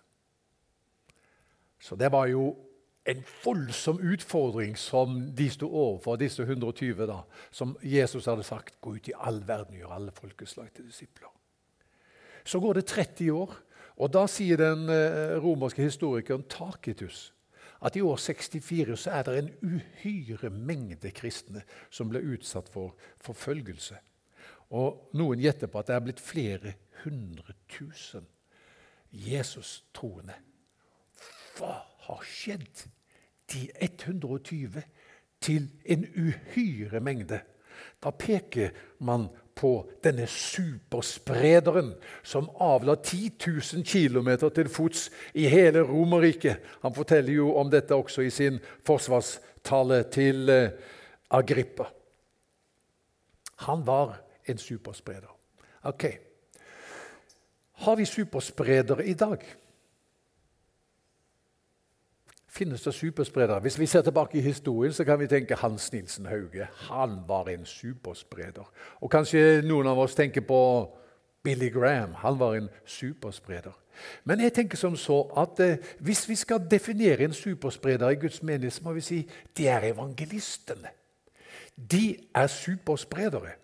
Så 1.79 1.95
det 1.95 2.11
var 2.11 2.27
jo 2.27 2.55
en 3.07 3.23
voldsom 3.43 4.01
utfordring 4.03 4.75
som 4.79 5.15
de 5.35 5.47
sto 5.51 5.69
overfor, 5.69 6.17
disse 6.19 6.43
120, 6.43 7.05
da, 7.07 7.21
som 7.51 7.77
Jesus 7.83 8.27
hadde 8.27 8.43
sagt 8.43 8.81
gå 8.83 8.97
ut 8.97 9.07
i 9.07 9.15
all 9.15 9.39
verden 9.47 9.77
og 9.77 9.81
gjøre 9.83 9.99
alle 10.01 10.15
folkeslag 10.15 10.73
til 10.75 10.89
disipler. 10.89 11.31
Så 12.47 12.59
går 12.63 12.79
det 12.79 12.85
30 12.91 13.31
år, 13.31 13.55
og 13.97 14.11
da 14.13 14.25
sier 14.29 14.59
den 14.59 14.91
eh, 14.93 15.37
romerske 15.41 15.87
historikeren 15.87 16.45
Takitus 16.51 17.31
at 17.85 17.95
i 17.95 18.01
år 18.01 18.17
64 18.17 18.97
så 18.97 19.13
er 19.19 19.25
det 19.27 19.37
en 19.37 19.49
uhyre 19.61 20.49
mengde 20.49 21.11
kristne 21.13 21.61
som 21.93 22.09
ble 22.09 22.23
utsatt 22.33 22.69
for 22.73 22.97
forfølgelse. 23.23 23.99
Og 24.73 25.13
Noen 25.17 25.39
gjetter 25.39 25.69
på 25.71 25.79
at 25.79 25.89
det 25.89 25.95
er 25.95 26.05
blitt 26.07 26.23
flere 26.23 26.73
hundre 27.03 27.55
tusen 27.71 28.25
Jesus-troende. 29.13 30.35
Hva 31.57 31.79
har 32.07 32.25
skjedd? 32.27 32.87
De 33.53 33.67
120 33.81 34.83
til 35.41 35.69
en 35.85 36.07
uhyre 36.17 36.99
mengde. 36.99 37.39
Da 38.03 38.11
peker 38.11 38.69
man 38.99 39.27
på 39.57 39.71
denne 40.03 40.27
supersprederen 40.29 41.93
som 42.23 42.49
avla 42.61 42.95
10 42.95 43.31
000 43.47 43.83
km 43.85 44.29
til 44.53 44.69
fots 44.69 45.07
i 45.33 45.47
hele 45.49 45.81
Romerriket. 45.81 46.61
Han 46.81 46.93
forteller 46.93 47.33
jo 47.33 47.55
om 47.57 47.71
dette 47.71 47.95
også 47.95 48.21
i 48.21 48.29
sin 48.29 48.59
forsvarstale 48.85 50.03
til 50.13 50.49
eh, 50.49 50.69
Agrippa. 51.29 51.89
Han 53.65 53.85
var 53.85 54.19
en 54.45 54.57
superspreder. 54.57 55.33
Ok. 55.83 56.05
Har 57.71 57.95
vi 57.95 58.05
superspredere 58.05 59.05
i 59.07 59.13
dag? 59.13 59.41
Finnes 62.57 62.83
det 62.83 62.93
superspredere. 62.93 63.59
Hvis 63.59 63.79
vi 63.79 63.85
ser 63.85 64.01
tilbake 64.01 64.37
i 64.37 64.41
historien, 64.41 64.93
så 64.93 65.05
kan 65.05 65.19
vi 65.19 65.27
tenke 65.27 65.55
Hans 65.55 65.91
Nilsen 65.93 66.25
Hauge. 66.25 66.67
Han 66.89 67.19
var 67.27 67.49
en 67.49 67.65
superspreder. 67.65 68.71
Og 69.01 69.11
kanskje 69.11 69.61
noen 69.65 69.87
av 69.87 69.99
oss 69.99 70.15
tenker 70.17 70.41
på 70.41 70.61
Billy 71.43 71.69
Graham. 71.69 72.13
Han 72.23 72.39
var 72.39 72.55
en 72.55 72.69
superspreder. 72.85 73.75
Men 74.23 74.41
jeg 74.41 74.53
tenker 74.53 74.77
som 74.77 74.95
så 74.95 75.21
at 75.37 75.59
eh, 75.63 75.77
hvis 75.99 76.25
vi 76.29 76.35
skal 76.35 76.65
definere 76.71 77.25
en 77.25 77.33
superspreder 77.33 78.09
i 78.09 78.19
Guds 78.21 78.43
menighet, 78.43 78.73
så 78.73 78.83
må 78.85 78.93
vi 78.97 79.05
si 79.05 79.21
det 79.57 79.69
er 79.69 79.89
evangelistene. 79.93 80.91
De 81.77 82.17
er 82.35 82.47
superspredere. 82.47 83.55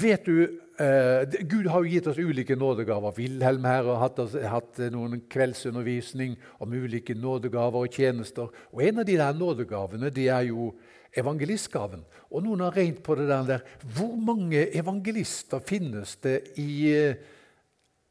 Vet 0.00 0.26
du, 0.26 0.46
eh, 0.80 1.44
Gud 1.48 1.66
har 1.66 1.82
jo 1.82 1.90
gitt 1.90 2.06
oss 2.06 2.18
ulike 2.18 2.56
nådegaver. 2.56 3.14
Wilhelm 3.16 3.64
her 3.64 3.88
har 3.90 4.00
hatt, 4.02 4.20
hatt, 4.48 4.80
noen 4.92 5.24
kveldsundervisning 5.32 6.36
om 6.62 6.72
ulike 6.72 7.14
nådegaver 7.14 7.86
og 7.86 7.98
tjenester. 7.98 8.50
Og 8.72 8.82
En 8.82 9.02
av 9.02 9.08
de 9.08 9.16
der 9.16 9.32
nådegavene 9.36 10.10
det 10.10 10.28
er 10.28 10.48
jo 10.48 10.72
evangelistgaven. 11.16 12.04
Og 12.30 12.44
noen 12.44 12.64
har 12.64 12.76
regnet 12.76 13.02
på 13.04 13.16
det 13.18 13.28
der. 13.28 13.66
Hvor 13.94 14.16
mange 14.16 14.68
evangelister 14.76 15.60
finnes 15.60 16.16
det 16.24 16.38
i 16.60 16.92
eh, 16.92 17.16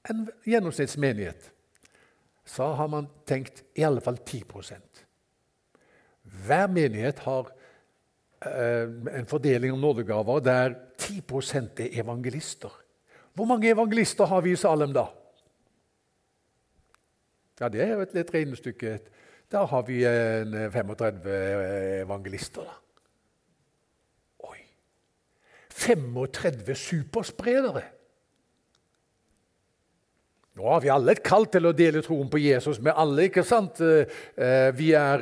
en 0.09 0.27
gjennomsnittsmenighet? 0.45 1.51
Så 2.45 2.73
har 2.73 2.87
man 2.87 3.07
tenkt 3.25 3.63
i 3.77 3.83
alle 3.85 4.01
fall 4.01 4.17
10% 4.25 5.03
Hver 6.45 6.67
menighet 6.67 7.19
har 7.19 7.51
Eh, 8.45 8.89
en 9.19 9.25
fordeling 9.29 9.71
av 9.71 9.79
nådegaver 9.79 10.39
der 10.41 10.73
10 11.19 11.57
er 11.83 11.99
evangelister. 12.01 12.71
Hvor 13.33 13.45
mange 13.45 13.69
evangelister 13.71 14.25
har 14.25 14.41
vi 14.41 14.51
i 14.51 14.59
Salem, 14.59 14.93
da? 14.93 15.05
Ja, 17.59 17.69
Det 17.69 17.81
er 17.81 17.93
jo 17.93 18.01
et 18.01 18.13
litt 18.13 18.33
regnestykke. 18.33 18.99
Der 19.51 19.65
har 19.67 19.81
vi 19.85 20.01
35 20.03 21.27
eh, 21.29 22.01
evangelister. 22.01 22.61
da. 22.61 22.77
Oi! 24.49 24.57
35 25.69 26.75
superspredere! 26.75 27.83
Nå 30.55 30.67
har 30.67 30.81
vi 30.83 30.89
alle 30.91 31.13
et 31.13 31.23
kall 31.23 31.45
til 31.47 31.69
å 31.69 31.75
dele 31.75 32.01
troen 32.03 32.29
på 32.31 32.41
Jesus 32.41 32.79
med 32.79 32.97
alle. 32.97 33.29
ikke 33.29 33.43
sant? 33.43 33.79
Eh, 33.81 34.71
vi 34.75 34.91
er 34.97 35.21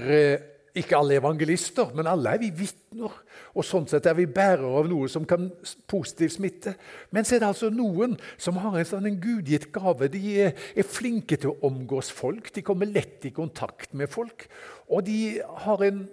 ikke 0.74 0.98
alle 0.98 1.20
evangelister, 1.20 1.92
men 1.94 2.08
alle 2.08 2.34
er 2.34 2.42
vi 2.42 2.50
vitner. 2.56 3.20
Og 3.58 3.66
sånn 3.66 3.88
sett 3.90 4.06
er 4.10 4.18
vi 4.18 4.28
bærere 4.30 4.70
av 4.82 4.90
noe 4.90 5.10
som 5.10 5.26
kan 5.28 5.48
positivt 5.90 6.36
smitte. 6.36 6.76
Men 7.16 7.26
så 7.26 7.36
er 7.36 7.44
det 7.44 7.50
altså 7.50 7.72
noen 7.74 8.16
som 8.38 8.60
har 8.62 8.78
en 8.78 8.88
sånn 8.88 9.10
gudgitt 9.22 9.70
gave. 9.74 10.10
De 10.12 10.22
er, 10.46 10.54
er, 10.76 10.88
flinke 10.88 11.40
til 11.40 11.54
å 11.54 11.70
omgås 11.70 12.12
folk. 12.14 12.52
De 12.54 12.64
kommer 12.66 12.90
lett 12.90 13.26
i 13.26 13.34
kontakt 13.36 13.96
med 13.98 14.12
folk. 14.14 14.46
Og 14.90 15.06
de 15.08 15.40
har 15.66 15.86
en 15.86 16.04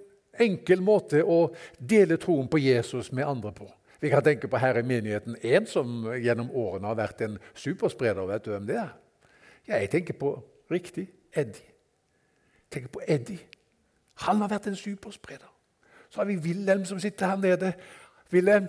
enkel 0.42 0.82
måte 0.84 1.22
å 1.24 1.50
dele 1.78 2.18
troen 2.20 2.48
på 2.48 2.60
Jesus 2.60 3.12
med 3.12 3.28
andre 3.28 3.52
på. 3.56 3.68
Vi 4.00 4.10
kan 4.12 4.24
tenke 4.24 4.48
på 4.52 4.60
her 4.60 4.76
i 4.76 4.84
menigheten 4.84 5.38
én 5.40 5.64
som 5.68 6.04
gjennom 6.20 6.50
årene 6.52 6.90
har 6.90 6.98
vært 6.98 7.22
en 7.24 7.38
superspreder. 7.56 8.26
Vet 8.28 8.44
du 8.44 8.52
hvem 8.52 8.68
det 8.68 8.80
er? 8.82 8.92
Jeg 9.66 9.90
tenker 9.92 10.18
på 10.20 10.36
riktig 10.70 11.08
Eddie. 11.32 11.64
Jeg 11.64 12.72
tenker 12.76 12.92
på 12.92 13.04
Eddie. 13.08 13.40
Han 14.26 14.40
har 14.44 14.52
vært 14.52 14.68
en 14.70 14.78
superspreder. 14.78 15.48
Så 16.10 16.20
har 16.20 16.28
vi 16.28 16.36
Wilhelm 16.36 16.84
som 16.84 17.00
sitter 17.00 17.26
her 17.26 17.36
nede. 17.36 17.72
Wilhelm, 18.32 18.68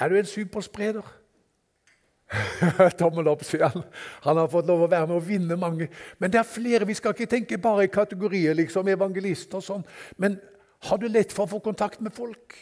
er 0.00 0.08
du 0.08 0.18
en 0.18 0.26
superspreder? 0.26 1.16
Tommel 3.00 3.28
opp, 3.28 3.42
sier 3.44 3.66
han. 3.72 3.84
Han 4.26 4.38
har 4.38 4.50
fått 4.50 4.68
lov 4.70 4.84
å 4.86 4.90
være 4.90 5.08
med 5.10 5.18
og 5.18 5.26
vinne 5.26 5.58
mange. 5.58 5.88
Men 6.18 6.32
det 6.32 6.40
er 6.40 6.48
flere. 6.48 6.88
Vi 6.88 6.96
skal 6.98 7.14
ikke 7.14 7.30
tenke 7.30 7.58
bare 7.58 7.86
i 7.86 7.92
kategorier, 7.92 8.54
liksom 8.58 8.88
evangelister 8.92 9.58
og 9.58 9.66
sånn. 9.66 9.86
Men 10.22 10.38
har 10.88 11.00
du 11.00 11.08
lett 11.10 11.34
for 11.34 11.46
å 11.46 11.56
få 11.56 11.62
kontakt 11.64 12.00
med 12.04 12.14
folk? 12.14 12.54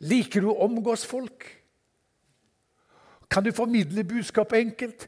Liker 0.00 0.44
du 0.44 0.52
å 0.52 0.60
omgås 0.66 1.04
folk? 1.08 1.46
Kan 3.30 3.44
du 3.46 3.52
formidle 3.54 4.04
budskapet 4.04 4.60
enkelt? 4.60 5.06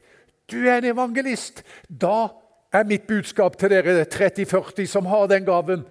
Du 0.49 0.63
er 0.65 0.79
en 0.79 0.91
evangelist. 0.93 1.63
Da 1.87 2.29
er 2.73 2.87
mitt 2.89 3.05
budskap 3.07 3.57
til 3.59 3.73
dere 3.73 4.05
30-40 4.05 4.89
som 4.89 5.07
har 5.11 5.27
den 5.29 5.45
gaven. 5.45 5.85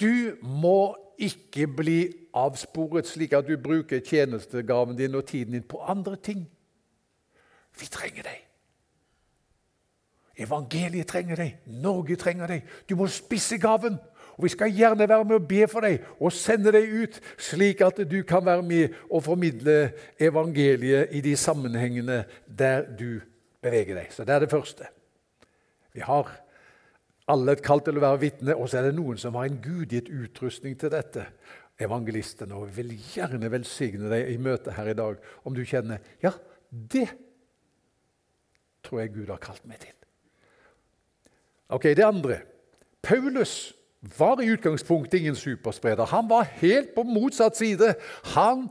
Du 0.00 0.36
må 0.42 0.96
ikke 1.20 1.66
bli 1.66 1.98
avsporet 2.34 3.08
slik 3.08 3.34
at 3.36 3.48
du 3.48 3.56
bruker 3.60 4.00
tjenestegaven 4.00 4.96
din 4.96 5.14
og 5.14 5.26
tiden 5.28 5.52
din 5.52 5.66
på 5.66 5.82
andre 5.82 6.16
ting. 6.16 6.46
Vi 7.80 7.86
trenger 7.86 8.22
deg. 8.22 8.38
Evangeliet 10.40 11.08
trenger 11.08 11.36
deg. 11.36 11.58
Norge 11.66 12.16
trenger 12.16 12.48
deg. 12.48 12.64
Du 12.88 12.96
må 12.96 13.08
spisse 13.12 13.58
gaven 13.60 13.98
Og 14.40 14.44
Vi 14.44 14.48
skal 14.48 14.72
gjerne 14.72 15.08
være 15.08 15.24
med 15.24 15.36
å 15.36 15.44
be 15.44 15.66
for 15.68 15.84
deg 15.84 16.00
og 16.16 16.32
sende 16.32 16.72
deg 16.72 16.86
ut, 16.88 17.16
slik 17.36 17.82
at 17.84 17.98
du 18.08 18.22
kan 18.24 18.40
være 18.46 18.62
med 18.64 18.94
og 19.10 19.26
formidle 19.26 19.90
evangeliet 20.16 21.12
i 21.12 21.20
de 21.20 21.34
sammenhengene 21.36 22.22
der 22.46 22.86
du 22.96 23.20
beveger 23.60 23.98
deg. 23.98 24.06
Så 24.14 24.24
det 24.24 24.34
er 24.34 24.40
det 24.46 24.50
første. 24.50 24.88
Vi 25.92 26.00
har 26.00 26.30
alle 27.30 27.54
er 27.54 27.62
kalt 27.64 27.86
til 27.86 27.98
å 27.98 28.02
være 28.02 28.20
vitne, 28.24 28.56
og 28.56 28.68
så 28.68 28.80
er 28.80 28.88
det 28.88 28.98
noen 28.98 29.18
som 29.20 29.36
har 29.38 29.48
en 29.48 29.58
gudgitt 29.62 30.10
utrustning 30.10 30.76
til 30.80 30.92
dette. 30.92 31.26
Evangelistene. 31.80 32.56
Og 32.58 32.74
vil 32.76 32.92
gjerne 33.14 33.48
velsigne 33.52 34.10
deg 34.12 34.34
i 34.34 34.38
møtet 34.42 34.74
her 34.76 34.90
i 34.92 34.96
dag 34.98 35.20
om 35.48 35.56
du 35.56 35.62
kjenner 35.64 36.02
ja, 36.20 36.34
det 36.70 37.08
tror 38.84 39.00
jeg 39.00 39.14
Gud 39.14 39.32
har 39.32 39.40
kalt 39.42 39.64
meg 39.68 39.80
til. 39.82 39.96
Ok, 41.70 41.92
Det 41.96 42.04
andre. 42.04 42.42
Paulus 43.02 43.72
var 44.18 44.40
i 44.40 44.50
utgangspunktet 44.52 45.20
ingen 45.20 45.36
superspreder. 45.36 46.04
Han 46.04 46.28
var 46.28 46.48
helt 46.60 46.94
på 46.94 47.02
motsatt 47.02 47.56
side. 47.56 47.94
Han 48.36 48.68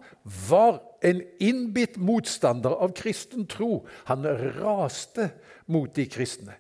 var 0.50 0.82
en 1.02 1.22
innbitt 1.40 1.98
motstander 1.98 2.74
av 2.74 2.94
kristen 2.98 3.48
tro. 3.48 3.86
Han 4.06 4.26
raste 4.60 5.32
mot 5.66 5.94
de 5.96 6.06
kristne. 6.10 6.58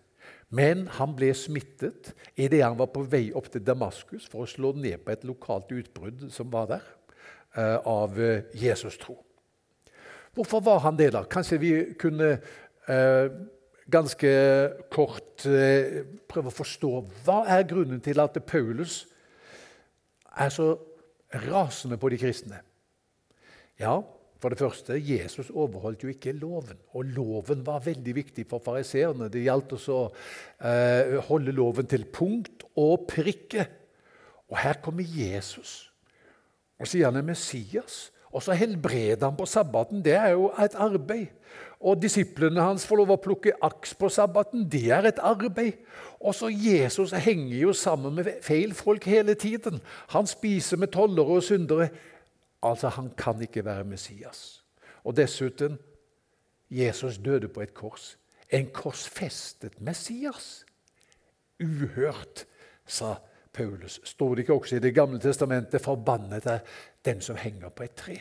Men 0.50 0.88
han 0.97 1.14
ble 1.18 1.30
smittet 1.38 2.14
idet 2.34 2.64
han 2.64 2.78
var 2.80 2.89
på 2.93 3.04
vei 3.06 3.28
opp 3.38 3.52
til 3.54 3.62
Damaskus 3.66 4.26
for 4.30 4.45
å 4.45 4.50
slå 4.50 4.74
ned 4.78 5.04
på 5.06 5.14
et 5.14 5.28
lokalt 5.28 5.70
utbrudd 5.76 6.26
som 6.34 6.50
var 6.54 6.72
der, 6.72 6.88
eh, 7.56 7.78
av 7.78 8.18
eh, 8.18 8.50
Jesus-tro. 8.58 9.20
Hvorfor 10.34 10.64
var 10.66 10.82
han 10.88 10.97
det, 10.97 11.12
da? 11.14 11.24
Kanskje 11.30 11.62
vi 11.62 11.74
kunne 12.00 12.32
eh, 12.89 13.30
ganske 13.89 14.32
kort 14.93 15.45
prøve 16.30 16.52
å 16.52 16.54
forstå 16.54 16.91
hva 17.26 17.39
er 17.50 17.66
grunnen 17.70 18.02
til 18.06 18.22
at 18.22 18.38
Paulus 18.45 19.02
er 20.38 20.54
så 20.54 20.76
rasende 21.50 21.97
på 21.97 22.12
de 22.14 22.20
kristne. 22.22 22.60
Ja, 23.82 23.97
for 24.39 24.53
det 24.53 24.59
første, 24.61 24.95
Jesus 24.95 25.49
overholdt 25.51 26.03
jo 26.03 26.11
ikke 26.13 26.31
loven. 26.31 26.77
Og 26.95 27.09
loven 27.11 27.65
var 27.67 27.83
veldig 27.83 28.15
viktig 28.15 28.45
for 28.47 28.63
fariseerne. 28.63 29.27
Det 29.31 29.43
gjaldt 29.43 29.75
å 29.91 29.99
eh, 30.63 31.17
holde 31.27 31.51
loven 31.55 31.89
til 31.91 32.07
punkt 32.07 32.63
og 32.79 33.03
prikke. 33.11 33.67
Og 34.47 34.61
her 34.63 34.79
kommer 34.83 35.03
Jesus 35.03 35.89
og 36.79 36.87
sier 36.87 37.09
han 37.09 37.19
er 37.19 37.27
Messias. 37.27 38.07
Og 38.29 38.43
så 38.45 38.53
helbreder 38.55 39.25
han 39.25 39.35
på 39.35 39.47
sabbaten. 39.49 40.03
Det 40.05 40.13
er 40.15 40.35
jo 40.37 40.51
et 40.61 40.75
arbeid. 40.77 41.33
Og 41.79 41.97
disiplene 42.01 42.61
hans 42.61 42.83
får 42.85 42.99
lov 42.99 43.13
å 43.15 43.21
plukke 43.23 43.55
aks 43.65 43.95
på 43.97 44.09
sabbaten. 44.11 44.67
Det 44.69 44.91
er 44.93 45.07
et 45.09 45.21
arbeid. 45.23 45.79
Og 46.19 46.35
så 46.37 46.51
Jesus 46.51 47.11
henger 47.15 47.55
jo 47.57 47.73
sammen 47.73 48.15
med 48.19 48.29
feil 48.45 48.75
folk 48.77 49.07
hele 49.09 49.33
tiden. 49.39 49.81
Han 50.13 50.27
spiser 50.29 50.77
med 50.77 50.93
tollere 50.93 51.39
og 51.39 51.43
syndere. 51.43 51.89
Altså, 52.64 52.89
han 52.89 53.12
kan 53.18 53.41
ikke 53.41 53.66
være 53.66 53.84
Messias. 53.84 54.64
Og 55.03 55.16
dessuten 55.18 55.78
Jesus 56.70 57.18
døde 57.18 57.47
på 57.47 57.62
et 57.62 57.74
kors. 57.74 58.18
En 58.49 58.68
korsfestet 58.74 59.82
Messias. 59.82 60.66
Uhørt, 61.60 62.45
sa 62.86 63.16
Paulus. 63.53 63.99
Står 64.03 64.36
det 64.36 64.43
ikke 64.43 64.53
også 64.53 64.76
i 64.76 64.80
Det 64.80 64.95
gamle 64.95 65.20
testamentet 65.20 65.82
'forbannet 65.82 66.45
er 66.45 66.60
den 67.05 67.22
som 67.22 67.36
henger 67.36 67.70
på 67.70 67.84
et 67.84 68.01
tre'? 68.01 68.20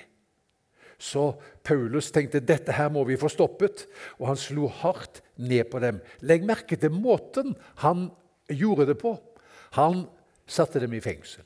Så 0.99 1.33
Paulus 1.65 2.11
tenkte 2.11 2.41
dette 2.41 2.73
her 2.73 2.89
må 2.89 3.05
vi 3.05 3.17
få 3.17 3.29
stoppet, 3.29 3.87
og 4.19 4.27
han 4.27 4.37
slo 4.37 4.67
hardt 4.67 5.23
ned 5.37 5.71
på 5.71 5.79
dem. 5.79 6.01
Legg 6.21 6.45
merke 6.45 6.77
til 6.77 6.91
måten 6.91 7.57
han 7.77 8.11
gjorde 8.49 8.87
det 8.87 8.99
på. 8.99 9.15
Han 9.79 10.09
satte 10.47 10.81
dem 10.81 10.93
i 10.93 11.01
fengsel. 11.01 11.45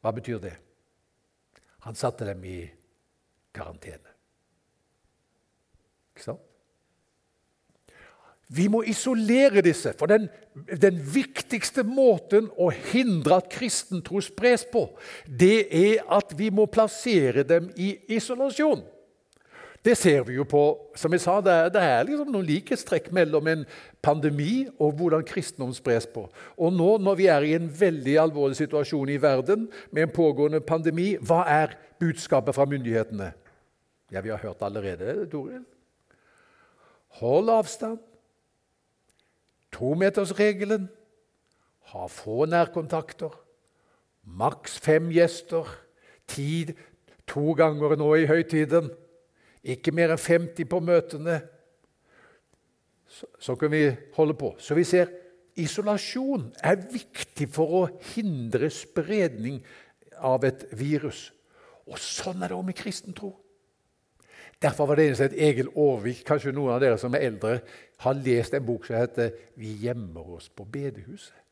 Hva 0.00 0.12
betyr 0.14 0.38
det? 0.38 0.54
Han 1.84 1.96
satte 1.98 2.24
dem 2.24 2.44
i 2.48 2.58
karantene. 3.54 4.12
Ikke 6.14 6.24
sant? 6.24 6.50
Vi 8.54 8.66
må 8.68 8.82
isolere 8.86 9.62
disse, 9.64 9.94
for 9.96 10.10
den, 10.10 10.26
den, 10.68 10.98
viktigste 11.00 11.82
måten 11.88 12.50
å 12.60 12.68
hindre 12.92 13.38
at 13.40 13.48
kristen 13.52 14.02
tro 14.04 14.20
spres 14.22 14.66
på, 14.70 14.84
det 15.26 15.64
er 15.74 16.04
at 16.12 16.34
vi 16.36 16.50
må 16.54 16.66
plassere 16.70 17.42
dem 17.48 17.70
i 17.80 17.94
isolasjon. 18.14 18.84
Det 19.84 19.96
ser 20.00 20.22
vi 20.24 20.38
jo 20.38 20.46
på. 20.48 20.62
Som 20.96 21.12
jeg 21.12 21.20
sa, 21.20 21.40
Det 21.44 21.52
er, 21.52 21.68
det 21.68 21.82
er 21.82 22.06
liksom 22.08 22.30
noen 22.32 22.46
likhetstrekk 22.48 23.10
mellom 23.12 23.48
en 23.52 23.64
pandemi 24.02 24.64
og 24.78 24.94
hvordan 24.96 25.26
kristendom 25.28 25.74
spres 25.76 26.06
på. 26.08 26.24
Og 26.56 26.72
nå 26.72 26.96
når 26.98 27.18
vi 27.20 27.26
er 27.28 27.44
i 27.44 27.54
en 27.58 27.68
veldig 27.68 28.16
alvorlig 28.22 28.56
situasjon 28.56 29.12
i 29.12 29.20
verden 29.20 29.68
med 29.92 30.06
en 30.06 30.14
pågående 30.14 30.62
pandemi, 30.64 31.16
hva 31.20 31.42
er 31.44 31.76
budskapet 32.00 32.56
fra 32.56 32.64
myndighetene? 32.64 33.32
Ja, 34.12 34.20
Vi 34.20 34.30
har 34.30 34.38
hørt 34.38 34.62
allerede, 34.62 35.26
Toril. 35.30 35.64
Hold 37.20 37.48
avstand. 37.48 37.98
Tometersregelen. 39.72 40.88
Ha 41.92 42.06
få 42.06 42.44
nærkontakter. 42.46 43.30
Maks 44.24 44.78
fem 44.80 45.10
gjester. 45.12 45.68
Tid 46.26 46.72
to 47.26 47.52
ganger 47.52 47.96
nå 47.96 48.14
i 48.14 48.26
høytiden. 48.26 48.90
Ikke 49.64 49.94
mer 49.96 50.12
enn 50.12 50.20
50 50.20 50.68
på 50.68 50.80
møtene. 50.84 51.38
Så, 53.08 53.28
så 53.40 53.56
kan 53.56 53.72
vi 53.72 53.86
holde 54.16 54.36
på. 54.36 54.52
Så 54.58 54.76
vi 54.76 54.84
ser 54.84 55.12
isolasjon 55.60 56.50
er 56.66 56.82
viktig 56.90 57.46
for 57.54 57.78
å 57.78 57.84
hindre 58.14 58.68
spredning 58.74 59.62
av 60.18 60.44
et 60.46 60.66
virus. 60.76 61.28
Og 61.88 62.00
sånn 62.00 62.42
er 62.42 62.50
det 62.52 62.58
òg 62.58 62.68
med 62.68 62.78
kristen 62.78 63.16
tro. 63.16 63.32
Derfor 64.62 64.88
var 64.88 64.98
det 64.98 65.20
et 65.20 65.34
Egil 65.36 65.68
Aarvik, 65.76 66.22
kanskje 66.26 66.52
noen 66.54 66.76
av 66.76 66.82
dere 66.82 66.98
som 67.00 67.14
er 67.16 67.26
eldre, 67.26 67.58
har 68.04 68.20
lest 68.20 68.54
en 68.54 68.64
bok 68.64 68.86
som 68.86 68.96
heter 68.96 69.32
'Vi 69.56 69.72
gjemmer 69.84 70.36
oss 70.36 70.48
på 70.48 70.64
bedehuset'. 70.64 71.42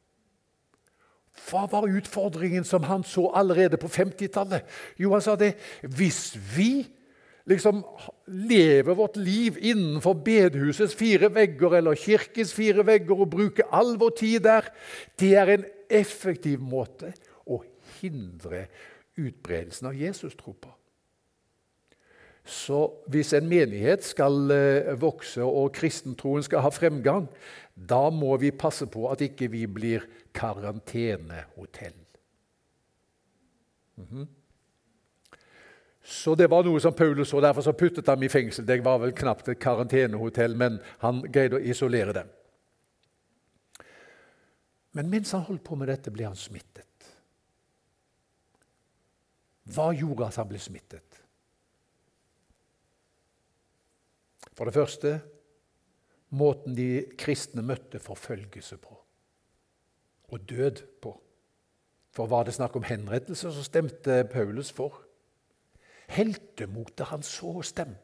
Hva 1.49 1.67
var 1.67 1.89
utfordringen 1.89 2.65
som 2.65 2.83
han 2.83 3.03
så 3.05 3.31
allerede 3.35 3.77
på 3.77 3.89
50-tallet? 3.89 4.65
Jo, 4.99 5.13
han 5.13 5.21
sa 5.21 5.37
det 5.37 5.55
hvis 5.83 6.37
vi 6.57 6.87
liksom 7.49 7.83
leve 8.27 8.95
vårt 8.95 9.17
liv 9.17 9.59
innenfor 9.61 10.15
bedehusets 10.25 10.95
fire 10.95 11.31
vegger 11.35 11.79
eller 11.81 11.99
kirkens 11.99 12.53
fire 12.55 12.85
vegger 12.87 13.25
og 13.25 13.33
bruke 13.33 13.67
all 13.75 13.97
vår 14.01 14.15
tid 14.21 14.45
der, 14.47 14.69
det 15.21 15.33
er 15.39 15.55
en 15.57 15.67
effektiv 15.91 16.63
måte 16.63 17.13
å 17.47 17.63
hindre 18.01 18.67
utbredelsen 19.19 19.91
av 19.91 19.99
Jesus-tro 19.99 20.55
på. 20.55 20.71
Så 22.43 22.89
hvis 23.13 23.31
en 23.39 23.47
menighet 23.47 24.03
skal 24.03 24.51
eh, 24.51 24.93
vokse 24.99 25.45
og 25.47 25.71
kristentroen 25.77 26.43
skal 26.43 26.65
ha 26.65 26.73
fremgang, 26.75 27.29
da 27.75 28.09
må 28.11 28.35
vi 28.43 28.51
passe 28.51 28.89
på 28.91 29.07
at 29.13 29.23
ikke 29.23 29.47
vi 29.53 29.67
blir 29.71 30.09
karantenehotell. 30.35 31.99
Mm 33.97 34.07
-hmm. 34.11 34.27
Så 36.03 36.35
det 36.35 36.49
var 36.51 36.65
noe 36.67 36.81
som 36.83 36.95
Paulus 36.95 37.31
så, 37.31 37.41
derfor 37.41 37.63
så 37.63 37.75
puttet 37.79 38.09
han 38.11 38.23
i 38.23 38.31
fengsel. 38.31 38.67
Det 38.67 38.81
var 38.83 38.99
vel 39.03 39.15
knapt 39.15 39.49
et 39.49 39.61
karantenehotell, 39.63 40.57
men 40.59 40.81
han 41.05 41.23
greide 41.31 41.61
å 41.61 41.63
isolere 41.63 42.15
dem. 42.17 42.31
Men 44.93 45.11
mens 45.13 45.33
han 45.33 45.47
holdt 45.47 45.65
på 45.65 45.79
med 45.79 45.89
dette, 45.89 46.11
ble 46.13 46.27
han 46.27 46.37
smittet. 46.37 46.89
Hva 49.73 49.93
gjorde 49.95 50.27
at 50.27 50.41
han 50.41 50.51
ble 50.51 50.59
smittet? 50.61 51.21
For 54.53 54.69
det 54.69 54.75
første 54.77 55.15
måten 56.37 56.75
de 56.77 57.07
kristne 57.21 57.65
møtte 57.65 58.03
forfølgelse 58.03 58.77
på 58.83 58.99
og 60.33 60.49
død 60.49 60.83
på. 61.05 61.13
For 62.13 62.29
var 62.29 62.47
det 62.49 62.55
snakk 62.57 62.77
om 62.77 62.87
henrettelse, 62.89 63.51
så 63.53 63.65
stemte 63.65 64.23
Paulus 64.33 64.73
for. 64.73 65.03
Heltemotet 66.11 67.07
han 67.13 67.23
så 67.27 67.53
hos 67.59 67.73
dem. 67.77 67.95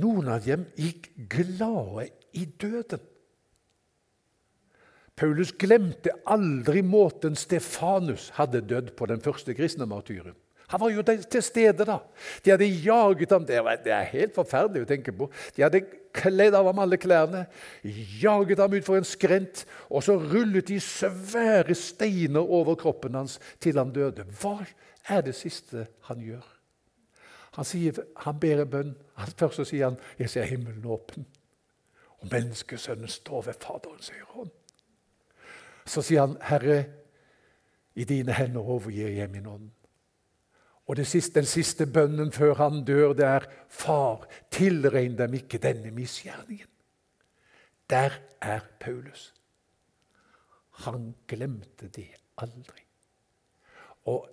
Noen 0.00 0.28
av 0.32 0.44
dem 0.44 0.66
gikk 0.78 1.10
glade 1.30 2.08
i 2.32 2.46
døden. 2.46 3.02
Paulus 5.16 5.52
glemte 5.60 6.14
aldri 6.24 6.80
måten 6.82 7.36
Stefanus 7.36 8.30
hadde 8.38 8.62
dødd 8.64 8.94
på, 8.96 9.06
den 9.06 9.20
første 9.20 9.54
kristne 9.54 9.86
martyren. 9.86 10.34
Han 10.72 10.80
var 10.80 10.88
jo 10.88 11.02
til 11.04 11.42
stede 11.44 11.84
da. 11.84 11.98
De 12.40 12.50
hadde 12.54 12.64
jaget 12.64 13.34
ham. 13.34 13.44
Det, 13.44 13.58
er 13.92 14.06
helt 14.08 14.32
forferdelig 14.32 14.86
å 14.86 14.88
tenke 14.88 15.12
på. 15.12 15.28
De 15.52 15.66
hadde 15.66 15.82
kledd 16.16 16.56
av 16.56 16.70
ham 16.70 16.80
alle 16.80 16.96
klærne, 17.00 17.42
jaget 17.84 18.60
ham 18.60 18.78
utfor 18.78 18.96
en 18.96 19.08
skrent, 19.08 19.66
og 19.92 20.04
så 20.04 20.16
rullet 20.16 20.70
de 20.72 20.78
svære 20.80 21.76
steiner 21.76 22.40
over 22.40 22.78
kroppen 22.80 23.20
hans 23.20 23.36
til 23.60 23.76
han 23.76 23.92
døde. 23.92 24.24
Hva 24.40 24.62
er 25.08 25.20
det 25.20 25.34
siste 25.34 25.86
han 26.08 26.20
gjør? 26.20 26.44
Han, 27.52 27.64
sier, 27.64 27.98
han 28.16 28.40
ber 28.40 28.62
en 28.62 28.70
bønn. 28.70 28.94
Først 29.36 29.60
så 29.60 29.64
sier 29.64 29.90
han 29.90 29.98
'Jeg 30.18 30.30
ser 30.30 30.42
himmelen 30.42 30.84
åpen', 30.84 31.26
og 32.18 32.28
menneskesønnen 32.30 33.08
står 33.08 33.42
ved 33.42 33.54
Faderens 33.60 34.08
høyre 34.08 34.26
hånd. 34.28 34.50
Så 35.86 36.02
sier 36.02 36.20
han, 36.20 36.36
'Herre, 36.40 36.84
I 37.94 38.04
dine 38.04 38.32
hender 38.32 38.60
overgir 38.60 39.08
jeg 39.08 39.30
min 39.30 39.46
ånd. 39.46 39.70
Og 40.86 40.96
siste, 41.06 41.34
Den 41.34 41.46
siste 41.46 41.86
bønnen 41.86 42.32
før 42.32 42.54
han 42.54 42.84
dør, 42.84 43.12
det 43.12 43.24
er 43.24 43.46
Far, 43.68 44.26
tilregn 44.50 45.18
dem 45.18 45.34
ikke 45.34 45.58
denne 45.58 45.90
misgjerningen. 45.90 46.68
Der 47.90 48.10
er 48.40 48.60
Paulus. 48.80 49.34
Han 50.70 51.14
glemte 51.28 51.88
det 51.88 52.08
aldri. 52.38 52.82
Og, 54.04 54.28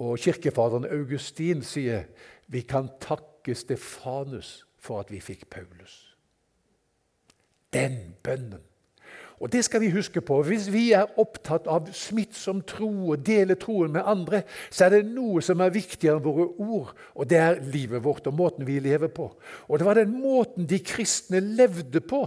og 0.00 0.18
kirkefaderen 0.18 0.88
Augustin 0.88 1.62
sier 1.62 2.08
vi 2.52 2.64
kan 2.68 2.88
takke 3.00 3.54
Stefanus 3.54 4.62
for 4.80 5.00
at 5.00 5.12
vi 5.12 5.20
fikk 5.20 5.48
Paulus. 5.50 6.16
Den 7.72 8.14
bønnen 8.22 8.62
og 9.42 9.52
Det 9.52 9.64
skal 9.64 9.80
vi 9.80 9.90
huske 9.90 10.20
på. 10.20 10.42
Hvis 10.42 10.68
vi 10.72 10.92
er 10.94 11.18
opptatt 11.18 11.66
av 11.66 11.88
smittsom 11.92 12.60
tro 12.62 12.90
og 13.10 13.24
deler 13.26 13.58
troen 13.58 13.90
med 13.96 14.06
andre, 14.06 14.44
så 14.70 14.86
er 14.86 14.94
det 14.94 15.08
noe 15.08 15.42
som 15.42 15.60
er 15.64 15.74
viktigere 15.74 16.20
enn 16.20 16.22
våre 16.22 16.46
ord, 16.62 16.92
og 17.18 17.26
det 17.26 17.40
er 17.42 17.58
livet 17.74 18.04
vårt 18.04 18.28
og 18.30 18.36
måten 18.38 18.68
vi 18.68 18.78
lever 18.78 19.10
på. 19.10 19.26
Og 19.66 19.78
Det 19.78 19.86
var 19.88 19.98
den 19.98 20.14
måten 20.14 20.68
de 20.70 20.78
kristne 20.78 21.40
levde 21.42 22.00
på, 22.00 22.22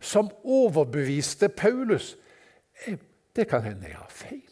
som 0.00 0.32
overbeviste 0.42 1.48
Paulus. 1.52 2.16
Eh, 2.86 2.96
det 3.36 3.48
kan 3.48 3.62
hende 3.62 3.92
jeg 3.92 4.00
har 4.00 4.08
feil. 4.08 4.51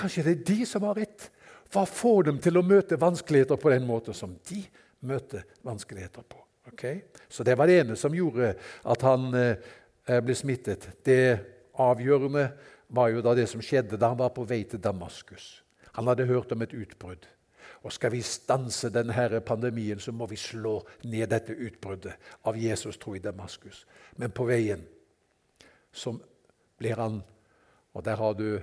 Kanskje 0.00 0.24
det 0.26 0.36
er 0.36 0.46
de 0.52 0.68
som 0.68 0.84
har 0.88 0.96
rett. 0.98 1.28
Hva 1.70 1.84
får 1.86 2.30
dem 2.30 2.38
til 2.42 2.58
å 2.58 2.66
møte 2.66 2.98
vanskeligheter 2.98 3.60
på 3.60 3.72
den 3.72 3.84
måten 3.86 4.16
som 4.16 4.32
de 4.48 4.62
møter 5.06 5.44
vanskeligheter 5.66 6.24
på? 6.26 6.40
Okay? 6.72 7.02
Så 7.28 7.44
det 7.46 7.54
var 7.58 7.70
det 7.70 7.82
ene 7.82 7.96
som 7.98 8.14
gjorde 8.14 8.54
at 8.88 9.04
han 9.06 9.28
eh, 9.36 9.70
Eh, 10.10 10.20
ble 10.24 10.34
smittet. 10.34 10.88
Det 11.04 11.38
avgjørende 11.78 12.48
var 12.90 13.10
jo 13.12 13.22
da 13.22 13.34
det 13.38 13.46
som 13.50 13.62
skjedde 13.62 13.98
da 14.00 14.10
han 14.10 14.18
var 14.18 14.32
på 14.34 14.46
vei 14.48 14.64
til 14.66 14.82
Damaskus. 14.82 15.60
Han 15.94 16.08
hadde 16.10 16.26
hørt 16.26 16.52
om 16.52 16.64
et 16.64 16.74
utbrudd. 16.74 17.28
Og 17.84 17.94
skal 17.94 18.12
vi 18.12 18.20
stanse 18.24 18.90
denne 18.92 19.40
pandemien, 19.46 20.00
så 20.00 20.12
må 20.12 20.26
vi 20.28 20.36
slå 20.36 20.80
ned 21.04 21.30
dette 21.30 21.54
utbruddet 21.54 22.18
av 22.44 22.58
Jesus 22.58 22.98
tro 23.00 23.14
i 23.16 23.22
Damaskus. 23.22 23.84
Men 24.16 24.34
på 24.34 24.44
veien 24.48 24.82
så 25.92 26.16
blir 26.78 26.96
han 26.96 27.22
Og 27.92 28.04
der 28.06 28.14
har 28.14 28.34
du 28.38 28.62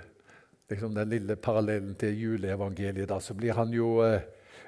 liksom 0.70 0.94
den 0.96 1.10
lille 1.10 1.36
parallellen 1.36 1.96
til 1.96 2.18
juleevangeliet. 2.20 3.10
da, 3.10 3.20
Så 3.20 3.34
blir 3.34 3.54
han 3.54 3.74
jo 3.74 4.02
eh, 4.04 4.22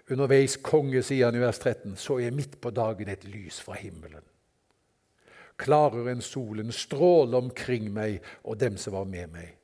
underveis 0.10 0.58
konge, 0.58 1.04
sier 1.04 1.30
han 1.30 1.36
i 1.36 1.43
vers 1.43 1.60
13. 1.60 1.95
Så 1.95 2.20
er 2.20 2.36
midt 2.36 2.62
på 2.62 2.72
dagen 2.72 3.10
et 3.10 3.28
lys 3.28 3.60
fra 3.62 3.76
himmelen 3.80 4.24
klarere 5.60 6.14
enn 6.14 6.24
solen, 6.24 6.74
stråler 6.74 7.43
omkring 7.43 7.89
meg 7.93 8.20
og 8.43 8.60
dem 8.62 8.78
som 8.80 8.95
var 8.95 9.10
med 9.10 9.34
meg. 9.34 9.56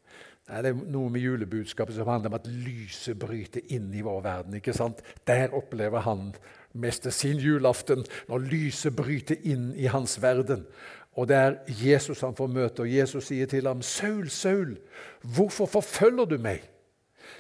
Det 0.46 0.70
er 0.70 0.78
noe 0.78 1.10
med 1.10 1.24
julebudskapet 1.24 1.96
som 1.98 2.10
handler 2.10 2.30
om 2.30 2.38
at 2.38 2.50
lyset 2.52 3.18
bryter 3.18 3.66
inn 3.74 3.88
i 3.98 4.04
vår 4.06 4.20
verden. 4.22 4.58
ikke 4.60 4.76
sant? 4.78 5.02
Der 5.26 5.56
opplever 5.58 6.06
han 6.06 6.36
mest 6.78 7.08
sin 7.16 7.40
julaften, 7.42 8.04
når 8.30 8.46
lyset 8.52 8.94
bryter 8.96 9.42
inn 9.42 9.72
i 9.74 9.88
hans 9.90 10.20
verden. 10.22 10.68
Og 11.16 11.28
det 11.28 11.36
er 11.36 11.58
Jesus 11.68 12.22
han 12.22 12.36
får 12.36 12.48
møte, 12.52 12.84
og 12.84 12.92
Jesus 12.92 13.30
sier 13.32 13.48
til 13.48 13.68
ham, 13.68 13.82
'Saul, 13.82 14.30
Saul, 14.30 14.78
hvorfor 15.24 15.66
forfølger 15.66 16.26
du 16.26 16.38
meg?' 16.38 16.70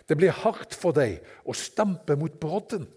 'Det 0.07 0.17
blir 0.17 0.31
hardt 0.31 0.73
for 0.73 0.91
deg 0.91 1.19
å 1.45 1.53
stampe 1.53 2.15
mot 2.15 2.39
brodden.' 2.39 2.87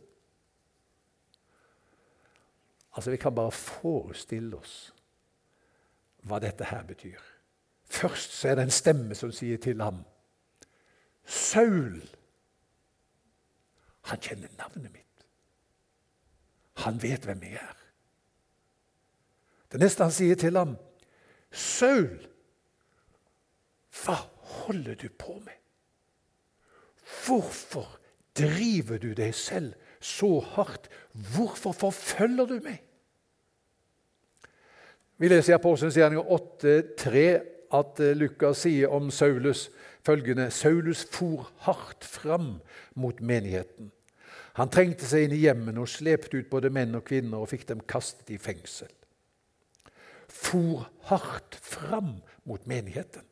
Altså, 2.97 3.11
Vi 3.11 3.17
kan 3.17 3.35
bare 3.35 3.53
forestille 3.53 4.57
oss 4.57 4.93
hva 6.27 6.39
dette 6.39 6.65
her 6.65 6.83
betyr. 6.83 7.21
Først 7.85 8.33
så 8.33 8.49
er 8.49 8.55
det 8.55 8.63
en 8.63 8.75
stemme 8.75 9.15
som 9.15 9.33
sier 9.33 9.57
til 9.57 9.83
ham 9.83 10.03
Saul. 11.25 12.03
Han 14.11 14.21
kjenner 14.21 14.49
navnet 14.59 14.93
mitt. 14.93 15.27
Han 16.85 17.03
vet 17.03 17.25
hvem 17.25 17.43
jeg 17.43 17.61
er. 17.61 17.78
Det 19.73 19.81
neste 19.83 20.07
han 20.07 20.15
sier 20.15 20.39
til 20.41 20.57
ham, 20.57 20.77
Saul, 21.53 22.19
hva 23.99 24.17
holder 24.65 24.97
du 25.01 25.09
på 25.13 25.39
med? 25.45 25.57
Hvorfor 27.25 27.89
driver 28.37 29.01
du 29.01 29.13
deg 29.17 29.35
selv 29.37 29.75
så 30.01 30.39
hardt? 30.55 30.89
Hvorfor 31.35 31.73
forfølger 31.73 32.49
du 32.49 32.59
meg? 32.65 32.83
Vi 35.19 35.29
leser 35.29 35.55
i 35.55 35.57
Apostelens 35.57 35.97
gjerninger 35.99 36.29
8,3 36.37 37.23
at 37.75 38.01
eh, 38.01 38.17
Lukas 38.17 38.63
sier 38.65 38.93
om 38.95 39.11
Saulus 39.11 39.67
følgende 40.07 40.51
Saulus 40.55 41.03
for 41.11 41.49
hardt 41.67 42.07
fram 42.07 42.61
mot 42.95 43.21
menigheten. 43.21 43.91
Han 44.59 44.71
trengte 44.71 45.07
seg 45.07 45.27
inn 45.27 45.35
i 45.35 45.43
hjemmene 45.43 45.83
og 45.83 45.91
slepte 45.91 46.39
ut 46.39 46.49
både 46.51 46.71
menn 46.75 46.97
og 46.99 47.05
kvinner 47.09 47.43
og 47.43 47.51
fikk 47.51 47.67
dem 47.69 47.83
kastet 47.91 48.31
i 48.35 48.39
fengsel. 48.43 48.91
For 50.29 50.89
hardt 51.09 51.59
fram 51.63 52.21
mot 52.45 52.67
menigheten. 52.67 53.25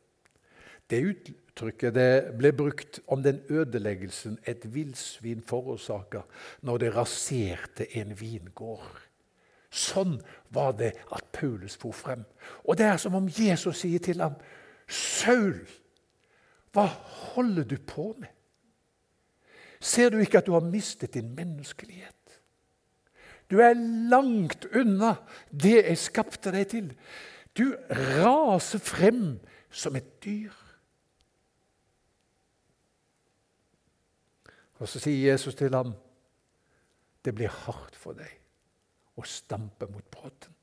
Det 0.89 1.01
uttrykket 1.03 1.95
det 1.95 2.11
ble 2.39 2.53
brukt 2.55 2.99
om 3.11 3.23
den 3.23 3.41
ødeleggelsen 3.49 4.37
et 4.47 4.63
villsvin 4.73 5.41
forårsaker 5.43 6.23
når 6.61 6.77
det 6.83 6.93
raserte 6.95 7.89
en 7.99 8.15
vingård. 8.19 9.03
Sånn 9.67 10.15
var 10.55 10.77
det 10.79 10.93
at 11.11 11.27
Paulus 11.35 11.75
for 11.75 11.91
frem. 11.91 12.23
Og 12.63 12.79
det 12.79 12.87
er 12.87 13.01
som 13.01 13.17
om 13.19 13.27
Jesus 13.27 13.83
sier 13.83 13.99
til 13.99 14.23
ham, 14.23 14.39
'Saul, 14.87 15.67
hva 16.71 16.87
holder 17.35 17.63
du 17.63 17.77
på 17.77 18.15
med?' 18.17 18.31
Ser 19.79 20.09
du 20.09 20.17
ikke 20.17 20.37
at 20.37 20.47
du 20.47 20.53
har 20.53 20.65
mistet 20.65 21.13
din 21.13 21.35
menneskelighet? 21.35 22.16
Du 23.47 23.59
er 23.63 23.77
langt 24.11 24.67
unna 24.75 25.15
det 25.51 25.77
jeg 25.79 25.99
skapte 26.01 26.51
deg 26.51 26.67
til. 26.71 26.89
Du 27.57 27.71
raser 28.21 28.81
frem 28.83 29.37
som 29.71 29.95
et 29.95 30.09
dyr. 30.23 30.55
Og 34.77 34.89
så 34.89 34.99
sier 35.01 35.31
Jesus 35.31 35.55
til 35.55 35.73
ham, 35.73 35.95
'Det 37.23 37.35
blir 37.35 37.49
hardt 37.49 37.95
for 37.95 38.13
deg' 38.13 38.39
å 39.17 39.23
stampe 39.25 39.87
mot 39.91 40.05
brodden. 40.11 40.53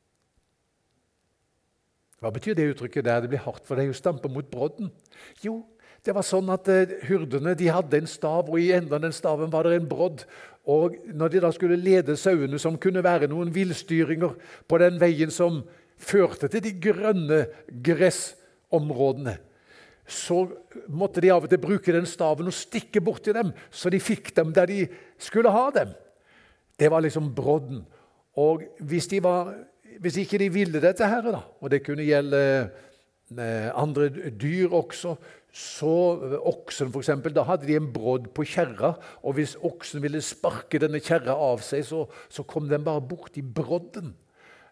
Hva 2.23 2.31
betyr 2.31 2.55
det 2.55 2.71
uttrykket 2.73 3.05
der? 3.05 3.21
Det 3.21 3.29
blir 3.29 3.43
hardt 3.45 3.67
for 3.67 3.77
deg 3.77 3.91
å 3.91 3.97
stampe 3.97 4.31
mot 4.33 4.47
brodden. 4.51 4.93
Jo, 5.45 5.59
det 6.05 6.13
var 6.13 6.27
sånn 6.27 6.51
at 6.53 6.69
Hyrdene 7.09 7.55
de 7.57 7.71
hadde 7.73 8.03
en 8.03 8.09
stav, 8.11 8.51
og 8.51 8.61
i 8.61 8.73
enden 8.77 8.93
av 8.93 9.01
den 9.07 9.15
staven 9.17 9.53
var 9.53 9.65
det 9.65 9.79
en 9.79 9.89
brodd. 9.89 10.27
Og 10.69 10.99
Når 11.13 11.33
de 11.33 11.41
da 11.45 11.51
skulle 11.53 11.81
lede 11.81 12.17
sauene, 12.21 12.59
som 12.61 12.77
kunne 12.81 13.05
være 13.05 13.29
noen 13.33 13.53
villstyringer 13.53 14.37
på 14.69 14.81
den 14.81 15.01
veien 15.01 15.33
som 15.33 15.63
førte 15.97 16.51
til 16.53 16.65
de 16.65 16.75
grønne 16.83 17.45
gressområdene, 17.85 19.39
så 20.05 20.43
måtte 20.93 21.23
de 21.25 21.31
av 21.33 21.47
og 21.47 21.53
til 21.53 21.63
bruke 21.63 21.93
den 21.95 22.09
staven 22.09 22.51
og 22.51 22.57
stikke 22.57 23.01
borti 23.01 23.33
dem, 23.33 23.55
så 23.73 23.89
de 23.89 24.01
fikk 24.03 24.35
dem 24.37 24.51
der 24.53 24.69
de 24.69 24.83
skulle 25.17 25.53
ha 25.53 25.71
dem. 25.73 25.95
Det 26.77 26.91
var 26.93 27.01
liksom 27.01 27.31
brodden. 27.33 27.85
Og 28.37 28.67
hvis, 28.85 29.07
de 29.09 29.23
var, 29.25 29.55
hvis 30.05 30.19
ikke 30.21 30.43
de 30.43 30.51
ville 30.53 30.83
dette 30.83 31.09
her, 31.09 31.25
da, 31.33 31.41
og 31.61 31.73
det 31.73 31.85
kunne 31.87 32.05
gjelde 32.05 32.43
eh, 33.39 33.71
andre 33.73 34.11
dyr 34.29 34.75
også 34.75 35.15
så 35.55 35.89
Oksen, 36.51 36.91
for 36.91 36.99
eksempel, 36.99 37.31
da 37.35 37.45
hadde 37.47 37.69
de 37.69 37.77
en 37.79 37.93
brodd 37.95 38.27
på 38.35 38.43
kjerra. 38.51 38.97
Og 39.23 39.37
hvis 39.37 39.55
oksen 39.63 40.03
ville 40.03 40.19
sparke 40.25 40.81
denne 40.83 40.99
kjerra 40.99 41.37
av 41.39 41.63
seg, 41.63 41.85
så, 41.87 42.01
så 42.27 42.43
kom 42.43 42.67
den 42.67 42.83
bare 42.83 43.05
borti 43.07 43.45
brodden 43.47 44.11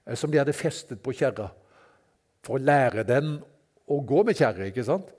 eh, 0.03 0.16
som 0.18 0.33
de 0.33 0.41
hadde 0.41 0.57
festet 0.57 0.99
på 1.05 1.14
kjerra, 1.14 1.53
for 2.43 2.59
å 2.59 2.64
lære 2.66 3.07
den 3.07 3.37
å 3.87 4.01
gå 4.03 4.24
med 4.26 4.35
kjerre. 4.35 4.72
ikke 4.72 4.87
sant? 4.89 5.12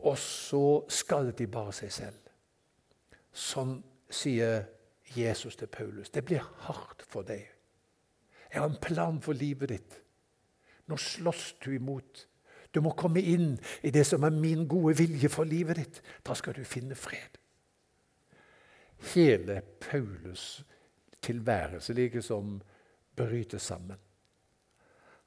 Og 0.00 0.16
så 0.16 0.64
skadet 0.88 1.36
de 1.42 1.50
bare 1.52 1.76
seg 1.76 1.92
selv. 1.92 2.32
Sånn 3.36 3.76
sier 4.08 4.64
Jesus 5.12 5.60
til 5.60 5.68
Paulus. 5.68 6.08
Det 6.08 6.24
blir 6.24 6.46
hardt 6.64 7.04
for 7.04 7.26
deg. 7.28 7.44
Jeg 8.48 8.62
har 8.62 8.70
en 8.70 8.80
plan 8.80 9.20
for 9.20 9.36
livet 9.36 9.76
ditt. 9.76 10.00
Nå 10.88 10.96
slåss 10.96 11.58
du 11.60 11.74
imot. 11.76 12.24
Du 12.74 12.80
må 12.80 12.92
komme 12.94 13.22
inn 13.22 13.56
i 13.82 13.90
det 13.90 14.04
som 14.06 14.22
er 14.24 14.34
min 14.34 14.66
gode 14.68 14.96
vilje 15.00 15.28
for 15.32 15.48
livet 15.48 15.80
ditt. 15.80 16.02
Da 16.26 16.36
skal 16.38 16.54
du 16.54 16.64
finne 16.64 16.94
fred. 16.94 17.38
Hele 19.14 19.62
Paulus' 19.80 20.62
tilværelse 21.22 21.92
liksom 21.92 22.60
bryter 23.16 23.58
sammen. 23.58 23.98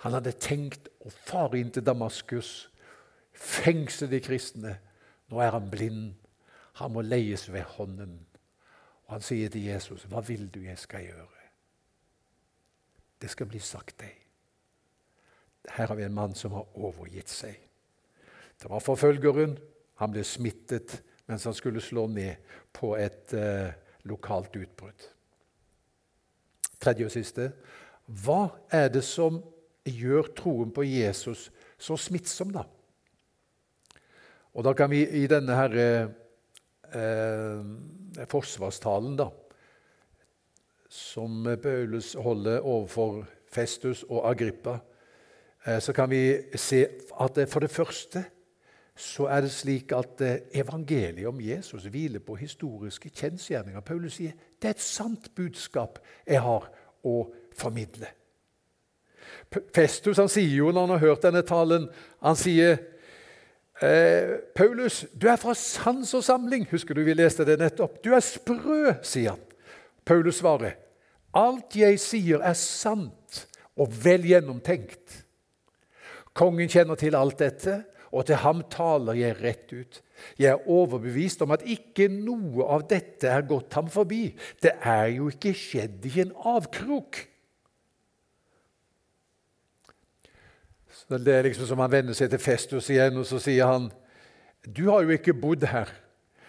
Han 0.03 0.13
hadde 0.13 0.35
tenkt 0.39 0.89
å 1.03 1.11
fare 1.11 1.59
inn 1.59 1.71
til 1.71 1.85
Damaskus, 1.85 2.69
fengsle 3.33 4.09
de 4.11 4.19
kristne. 4.23 4.77
Nå 5.31 5.39
er 5.39 5.55
han 5.55 5.69
blind. 5.71 6.13
Han 6.79 6.93
må 6.95 7.03
leies 7.05 7.47
ved 7.51 7.63
hånden. 7.77 8.19
Og 9.05 9.13
Han 9.13 9.21
sier 9.21 9.49
til 9.49 9.63
Jesus, 9.63 10.03
'Hva 10.03 10.21
vil 10.27 10.49
du 10.49 10.59
jeg 10.59 10.77
skal 10.77 11.05
gjøre?' 11.05 11.43
Det 13.21 13.29
skal 13.29 13.45
bli 13.45 13.59
sagt 13.59 13.99
deg. 13.99 14.22
Her 15.69 15.87
har 15.87 15.95
vi 15.95 16.03
en 16.03 16.15
mann 16.15 16.35
som 16.35 16.51
har 16.57 16.67
overgitt 16.75 17.31
seg. 17.31 17.55
Det 18.59 18.69
var 18.69 18.83
forfølgeren, 18.83 19.57
Han 20.01 20.11
ble 20.11 20.23
smittet 20.25 21.03
mens 21.29 21.45
han 21.45 21.53
skulle 21.53 21.81
slå 21.81 22.07
ned 22.07 22.35
på 22.73 22.95
et 22.97 23.33
eh, 23.37 23.69
lokalt 24.09 24.55
utbrudd. 24.57 25.05
Tredje 26.81 27.07
og 27.07 27.13
siste 27.13 27.51
hva 28.25 28.49
er 28.73 28.89
det 28.91 29.03
som 29.07 29.37
gjør 29.87 30.33
troen 30.35 30.73
på 30.75 30.83
Jesus 30.83 31.45
så 31.79 31.95
smittsom, 31.99 32.51
da? 32.51 32.65
Og 34.53 34.65
da 34.67 34.73
kan 34.77 34.91
vi 34.91 35.01
i 35.07 35.23
denne 35.27 35.55
her, 35.55 35.77
eh, 36.93 38.25
forsvarstalen, 38.29 39.15
da, 39.17 39.29
som 40.89 41.47
Paulus 41.63 42.13
holder 42.13 42.59
overfor 42.61 43.23
Festus 43.49 44.03
og 44.09 44.27
Agrippa, 44.29 44.73
eh, 44.73 44.92
så 45.63 45.93
kan 45.95 46.09
vi 46.11 46.23
se 46.59 46.81
at 47.23 47.37
for 47.47 47.63
det 47.63 47.71
første 47.71 48.25
så 48.95 49.25
er 49.25 49.41
det 49.41 49.51
slik 49.51 49.91
at 49.95 50.21
eh, 50.21 50.41
evangeliet 50.53 51.27
om 51.27 51.41
Jesus 51.41 51.87
hviler 51.89 52.21
på 52.21 52.35
historiske 52.37 53.09
kjensgjerninger. 53.09 53.81
Paulus 53.81 54.19
sier 54.19 54.35
det 54.61 54.69
er 54.69 54.75
et 54.75 54.83
sant 54.83 55.31
budskap 55.35 55.97
jeg 56.27 56.41
har 56.41 56.67
å 57.03 57.15
formidle. 57.57 58.11
Festus 59.73 60.21
han 60.21 60.29
sier 60.29 60.59
jo 60.59 60.69
når 60.71 60.85
han 60.85 60.95
har 60.95 61.01
hørt 61.07 61.23
denne 61.23 61.41
talen 61.47 61.85
Han 62.21 62.35
sier 62.37 62.75
eh, 63.81 64.35
Paulus, 64.55 65.03
du 65.13 65.27
er 65.31 65.41
fra 65.41 65.55
sans 65.57 66.13
og 66.13 66.23
samling. 66.25 66.67
Husker 66.69 66.93
du 66.93 67.03
vi 67.07 67.17
leste 67.17 67.45
det 67.47 67.57
nettopp? 67.61 67.97
Du 68.03 68.13
er 68.13 68.21
sprø, 68.23 68.93
sier 69.01 69.33
han. 69.33 69.43
Paulus 70.05 70.41
svarer, 70.41 70.77
alt 71.33 71.75
jeg 71.79 71.97
sier, 72.03 72.43
er 72.45 72.57
sant 72.59 73.45
og 73.79 73.89
vel 74.03 74.27
gjennomtenkt. 74.27 75.22
Kongen 76.33 76.69
kjenner 76.69 76.97
til 76.97 77.15
alt 77.17 77.39
dette, 77.41 77.83
og 78.13 78.27
til 78.29 78.37
ham 78.43 78.61
taler 78.69 79.17
jeg 79.17 79.37
rett 79.41 79.73
ut. 79.73 79.99
Jeg 80.37 80.51
er 80.53 80.69
overbevist 80.69 81.41
om 81.45 81.53
at 81.55 81.65
ikke 81.65 82.07
noe 82.13 82.65
av 82.75 82.85
dette 82.89 83.29
er 83.29 83.45
gått 83.49 83.73
ham 83.73 83.89
forbi. 83.89 84.27
Det 84.61 84.75
er 84.79 85.15
jo 85.15 85.31
ikke 85.33 85.53
skjedd 85.57 86.05
i 86.09 86.19
en 86.21 86.33
avkrok. 86.53 87.23
Så 90.93 91.17
det 91.17 91.33
er 91.33 91.49
liksom 91.49 91.67
som 91.67 91.81
Han 91.81 91.91
vender 91.91 92.15
seg 92.17 92.29
til 92.31 92.41
Festus 92.41 92.89
igjen, 92.93 93.17
og 93.17 93.25
så 93.27 93.41
sier 93.41 93.67
han 93.67 93.89
Du 94.63 94.85
har 94.91 95.03
jo 95.03 95.11
ikke 95.11 95.33
bodd 95.35 95.65
her, 95.67 95.89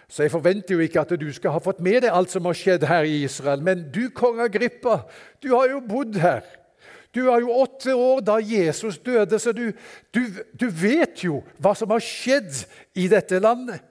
så 0.07 0.23
jeg 0.23 0.31
forventer 0.31 0.77
jo 0.77 0.85
ikke 0.85 1.01
at 1.01 1.15
du 1.19 1.27
skal 1.33 1.57
ha 1.57 1.63
fått 1.65 1.81
med 1.83 2.05
deg 2.05 2.13
alt 2.13 2.31
som 2.31 2.45
har 2.47 2.55
skjedd 2.55 2.85
her 2.87 3.09
i 3.09 3.25
Israel. 3.25 3.65
Men 3.65 3.89
du, 3.91 4.11
kong 4.15 4.39
Agrippa, 4.45 5.01
du 5.43 5.49
har 5.57 5.73
jo 5.73 5.81
bodd 5.81 6.21
her. 6.21 6.45
Du 7.15 7.23
er 7.31 7.45
jo 7.45 7.55
åtte 7.63 7.95
år 7.95 8.23
da 8.27 8.41
Jesus 8.43 8.99
døde, 8.99 9.39
så 9.39 9.53
du, 9.55 9.69
du, 10.11 10.23
du 10.53 10.67
vet 10.69 11.23
jo 11.23 11.43
hva 11.63 11.75
som 11.79 11.93
har 11.95 12.03
skjedd 12.03 12.65
i 12.99 13.07
dette 13.13 13.39
landet. 13.39 13.85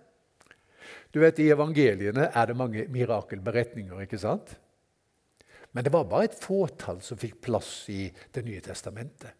Du 1.13 1.21
vet, 1.21 1.39
I 1.39 1.51
evangeliene 1.53 2.27
er 2.33 2.49
det 2.49 2.57
mange 2.57 2.87
mirakelberetninger, 2.91 4.01
ikke 4.03 4.19
sant? 4.19 4.55
Men 5.73 5.85
det 5.85 5.93
var 5.93 6.09
bare 6.09 6.27
et 6.27 6.37
fåtall 6.37 6.99
som 7.05 7.17
fikk 7.17 7.39
plass 7.47 7.85
i 7.89 8.07
Det 8.33 8.43
nye 8.45 8.61
testamentet. 8.61 9.31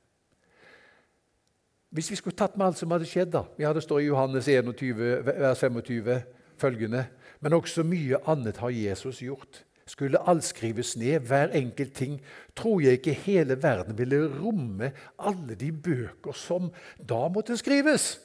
Hvis 1.94 2.10
vi 2.10 2.18
skulle 2.18 2.38
tatt 2.38 2.56
med 2.58 2.72
alt 2.72 2.80
som 2.80 2.94
hadde 2.94 3.06
skjedd 3.06 3.34
da, 3.36 3.44
Vi 3.58 3.66
hadde 3.66 3.82
stått 3.82 4.02
i 4.02 4.08
Johannes 4.08 4.48
21, 4.48 5.26
vers 5.28 5.60
25 5.60 6.24
følgende 6.58 7.06
Men 7.40 7.54
også 7.54 7.84
mye 7.84 8.18
annet 8.26 8.58
har 8.58 8.70
Jesus 8.74 9.22
gjort. 9.22 9.64
Skulle 9.86 10.22
alt 10.30 10.44
skrives 10.48 10.96
ned, 10.98 11.26
hver 11.28 11.52
enkelt 11.54 11.94
ting, 11.94 12.22
tror 12.56 12.82
jeg 12.82 13.00
ikke 13.00 13.16
hele 13.26 13.58
verden 13.64 13.98
ville 13.98 14.22
romme 14.32 14.92
alle 15.20 15.58
de 15.60 15.72
bøker 15.72 16.36
som 16.38 16.70
da 17.00 17.28
måtte 17.28 17.58
skrives. 17.60 18.20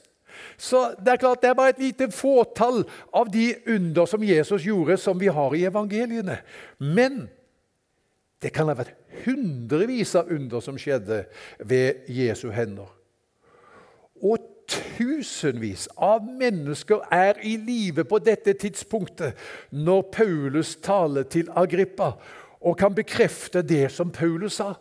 Så 0.57 0.95
Det 0.99 1.11
er 1.11 1.17
klart 1.17 1.41
det 1.41 1.49
er 1.49 1.57
bare 1.57 1.73
et 1.75 1.81
lite 1.81 2.11
fåtall 2.11 2.83
av 3.13 3.31
de 3.31 3.55
under 3.67 4.05
som 4.05 4.23
Jesus 4.23 4.63
gjorde, 4.63 4.97
som 4.97 5.19
vi 5.19 5.27
har 5.27 5.55
i 5.55 5.65
evangeliene. 5.65 6.37
Men 6.79 7.27
det 8.41 8.53
kan 8.55 8.69
ha 8.71 8.77
vært 8.77 8.95
hundrevis 9.25 10.15
av 10.15 10.29
under 10.31 10.63
som 10.63 10.77
skjedde 10.79 11.25
ved 11.59 12.07
Jesu 12.07 12.49
hender. 12.55 12.87
Og 14.23 14.48
tusenvis 14.69 15.87
av 15.97 16.25
mennesker 16.25 17.05
er 17.13 17.39
i 17.43 17.55
live 17.57 18.05
på 18.07 18.19
dette 18.23 18.53
tidspunktet 18.53 19.37
når 19.71 20.01
Paulus 20.13 20.75
taler 20.83 21.25
til 21.29 21.49
Agrippa 21.55 22.13
og 22.59 22.77
kan 22.77 22.95
bekrefte 22.95 23.61
det 23.61 23.87
som 23.91 24.11
Paulus 24.11 24.59
sa. 24.59 24.73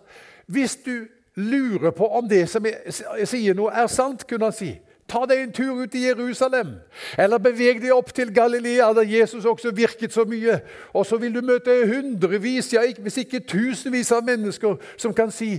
Hvis 0.47 0.77
du 0.87 1.07
lurer 1.39 1.91
på 1.91 2.07
om 2.07 2.29
det 2.29 2.49
som 2.51 2.67
jeg 2.67 3.29
sier 3.29 3.55
nå, 3.55 3.69
er 3.71 3.87
sant, 3.87 4.27
kunne 4.27 4.51
han 4.51 4.57
si. 4.57 4.73
Ta 5.09 5.23
deg 5.25 5.41
en 5.41 5.53
tur 5.57 5.79
ut 5.81 5.95
i 5.97 6.03
Jerusalem, 6.05 6.75
eller 7.17 7.41
beveg 7.41 7.79
deg 7.81 7.95
opp 7.95 8.11
til 8.13 8.29
Galilea, 8.35 8.91
der 8.93 9.09
Jesus 9.09 9.47
også 9.49 9.71
virket 9.73 10.13
så 10.13 10.27
mye. 10.29 10.59
Og 10.93 11.07
så 11.09 11.17
vil 11.17 11.33
du 11.33 11.41
møte 11.41 11.73
hundrevis, 11.89 12.75
ja, 12.75 12.83
hvis 12.99 13.23
ikke 13.23 13.41
tusenvis 13.49 14.13
av 14.13 14.27
mennesker 14.27 14.77
som 15.01 15.15
kan 15.17 15.33
si 15.33 15.55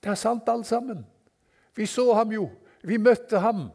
det 0.00 0.08
er 0.08 0.16
sant, 0.16 0.48
alt 0.48 0.66
sammen. 0.66 1.04
Vi 1.76 1.86
så 1.86 2.06
ham 2.16 2.32
jo. 2.32 2.48
Vi 2.86 2.98
møtte 3.00 3.42
ham. 3.42 3.68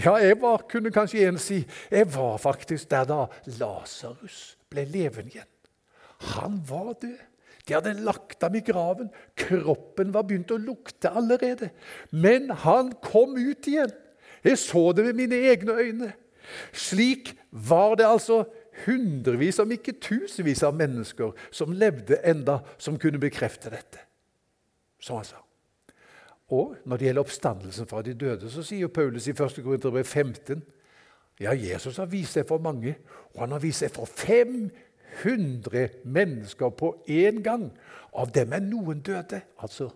Ja, 0.00 0.14
jeg 0.22 0.38
var, 0.40 0.64
kunne 0.70 0.92
kanskje 0.94 1.26
en 1.28 1.38
si, 1.40 1.60
jeg 1.90 2.08
var 2.14 2.38
faktisk 2.40 2.88
der 2.90 3.08
da 3.08 3.24
Lasarus 3.60 4.56
ble 4.72 4.86
levende 4.88 5.34
igjen. 5.34 5.50
Han 6.36 6.60
var 6.68 6.94
det. 7.02 7.16
De 7.68 7.76
hadde 7.76 7.92
lagt 8.04 8.42
ham 8.42 8.56
i 8.56 8.62
graven. 8.64 9.10
Kroppen 9.38 10.14
var 10.14 10.24
begynt 10.28 10.52
å 10.52 10.60
lukte 10.60 11.12
allerede. 11.12 11.70
Men 12.10 12.50
han 12.64 12.94
kom 13.04 13.36
ut 13.36 13.68
igjen. 13.68 13.92
Jeg 14.44 14.60
så 14.62 14.90
det 14.96 15.04
med 15.10 15.20
mine 15.20 15.42
egne 15.52 15.76
øyne. 15.76 16.10
Slik 16.72 17.34
var 17.50 17.98
det 18.00 18.08
altså 18.08 18.42
hundrevis, 18.86 19.60
om 19.60 19.70
ikke 19.74 19.98
tusenvis 20.00 20.64
av 20.66 20.74
mennesker 20.78 21.34
som 21.52 21.74
levde 21.76 22.18
enda, 22.26 22.60
som 22.80 22.98
kunne 22.98 23.20
bekrefte 23.20 23.72
dette. 23.72 24.00
Som 25.00 25.20
han 25.20 25.28
sa. 25.28 25.44
Og 26.50 26.76
når 26.84 26.96
det 26.96 27.06
gjelder 27.06 27.24
oppstandelsen 27.24 27.88
fra 27.90 28.02
de 28.02 28.14
døde, 28.18 28.50
så 28.50 28.62
sier 28.66 28.90
Paulus 28.90 29.28
i 29.30 29.34
1. 29.36 29.62
Korinterbrev 29.62 30.04
15 30.04 30.62
ja, 31.40 31.54
Jesus 31.56 31.96
har 31.96 32.10
vist 32.10 32.36
seg 32.36 32.44
for 32.48 32.60
mange, 32.60 32.98
og 33.32 33.40
han 33.40 33.54
har 33.54 33.62
vist 33.62 33.80
seg 33.80 33.94
for 33.94 34.04
500 34.04 36.02
mennesker 36.04 36.74
på 36.76 36.90
én 37.08 37.40
gang. 37.40 37.70
Av 38.12 38.28
dem 38.34 38.52
er 38.52 38.60
noen 38.60 39.00
døde. 39.06 39.40
Altså, 39.64 39.88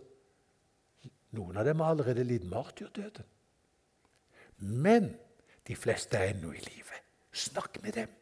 Noen 1.34 1.58
av 1.58 1.66
dem 1.66 1.80
har 1.82 1.94
allerede 1.94 2.24
lidd 2.26 2.44
martyrdøden. 2.46 3.26
Men 4.62 5.10
de 5.66 5.76
fleste 5.76 6.18
er 6.18 6.34
ennå 6.34 6.52
i 6.54 6.62
live. 6.62 7.00
Snakk 7.34 7.80
med 7.82 7.96
dem. 7.98 8.12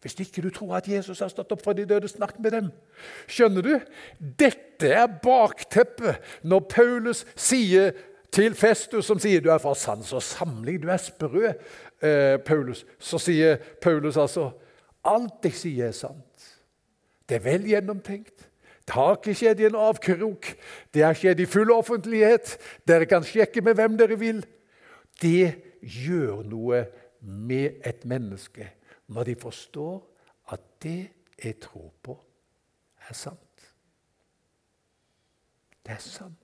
Hvis 0.00 0.16
ikke 0.22 0.42
du 0.42 0.48
tror 0.50 0.78
at 0.78 0.88
Jesus 0.88 1.20
har 1.20 1.28
stått 1.28 1.50
opp 1.52 1.60
fra 1.64 1.74
de 1.76 1.84
døde, 1.84 2.08
snakk 2.08 2.38
med 2.40 2.54
dem. 2.56 2.70
Skjønner 3.28 3.64
du? 3.64 3.74
Dette 4.40 4.94
er 4.96 5.10
bakteppet 5.22 6.22
når 6.48 6.64
Paulus 6.72 7.26
sier 7.36 7.92
til 8.32 8.54
Festus, 8.56 9.04
som 9.10 9.20
sier 9.20 9.42
du 9.44 9.50
er 9.52 9.60
fra 9.60 9.74
sans 9.76 10.12
og 10.16 10.22
samling, 10.24 10.78
du 10.80 10.88
er 10.88 11.02
sprø, 11.02 11.52
eh, 12.00 12.36
Paulus, 12.46 12.86
så 12.98 13.20
sier 13.20 13.58
Paulus 13.82 14.16
altså 14.16 14.52
alt 15.04 15.44
jeg 15.44 15.58
sier, 15.58 15.90
er 15.90 15.96
sant. 15.96 16.48
Det 17.28 17.40
er 17.40 17.44
vel 17.44 17.68
gjennomtenkt. 17.68 18.48
Det 18.86 18.96
har 18.96 19.18
ikke 19.18 19.36
skjedd 19.36 19.60
i 19.60 19.68
en 19.68 19.78
avkrok. 19.78 20.48
Det 20.94 21.04
har 21.04 21.14
skjedd 21.14 21.44
i 21.44 21.46
full 21.46 21.70
offentlighet. 21.70 22.56
Dere 22.88 23.06
kan 23.06 23.24
sjekke 23.26 23.62
med 23.62 23.76
hvem 23.78 24.00
dere 24.00 24.16
vil. 24.18 24.40
Det 25.20 25.54
gjør 25.80 26.40
noe 26.48 26.84
med 27.20 27.84
et 27.86 28.04
menneske 28.08 28.66
når 29.10 29.30
de 29.30 29.34
forstår 29.38 29.96
at 30.54 30.60
det 30.82 31.10
jeg 31.44 31.56
tror 31.62 31.90
på, 32.02 32.14
er 33.08 33.16
sant. 33.16 33.66
Det 35.86 35.96
er 35.96 36.04
sant. 36.04 36.36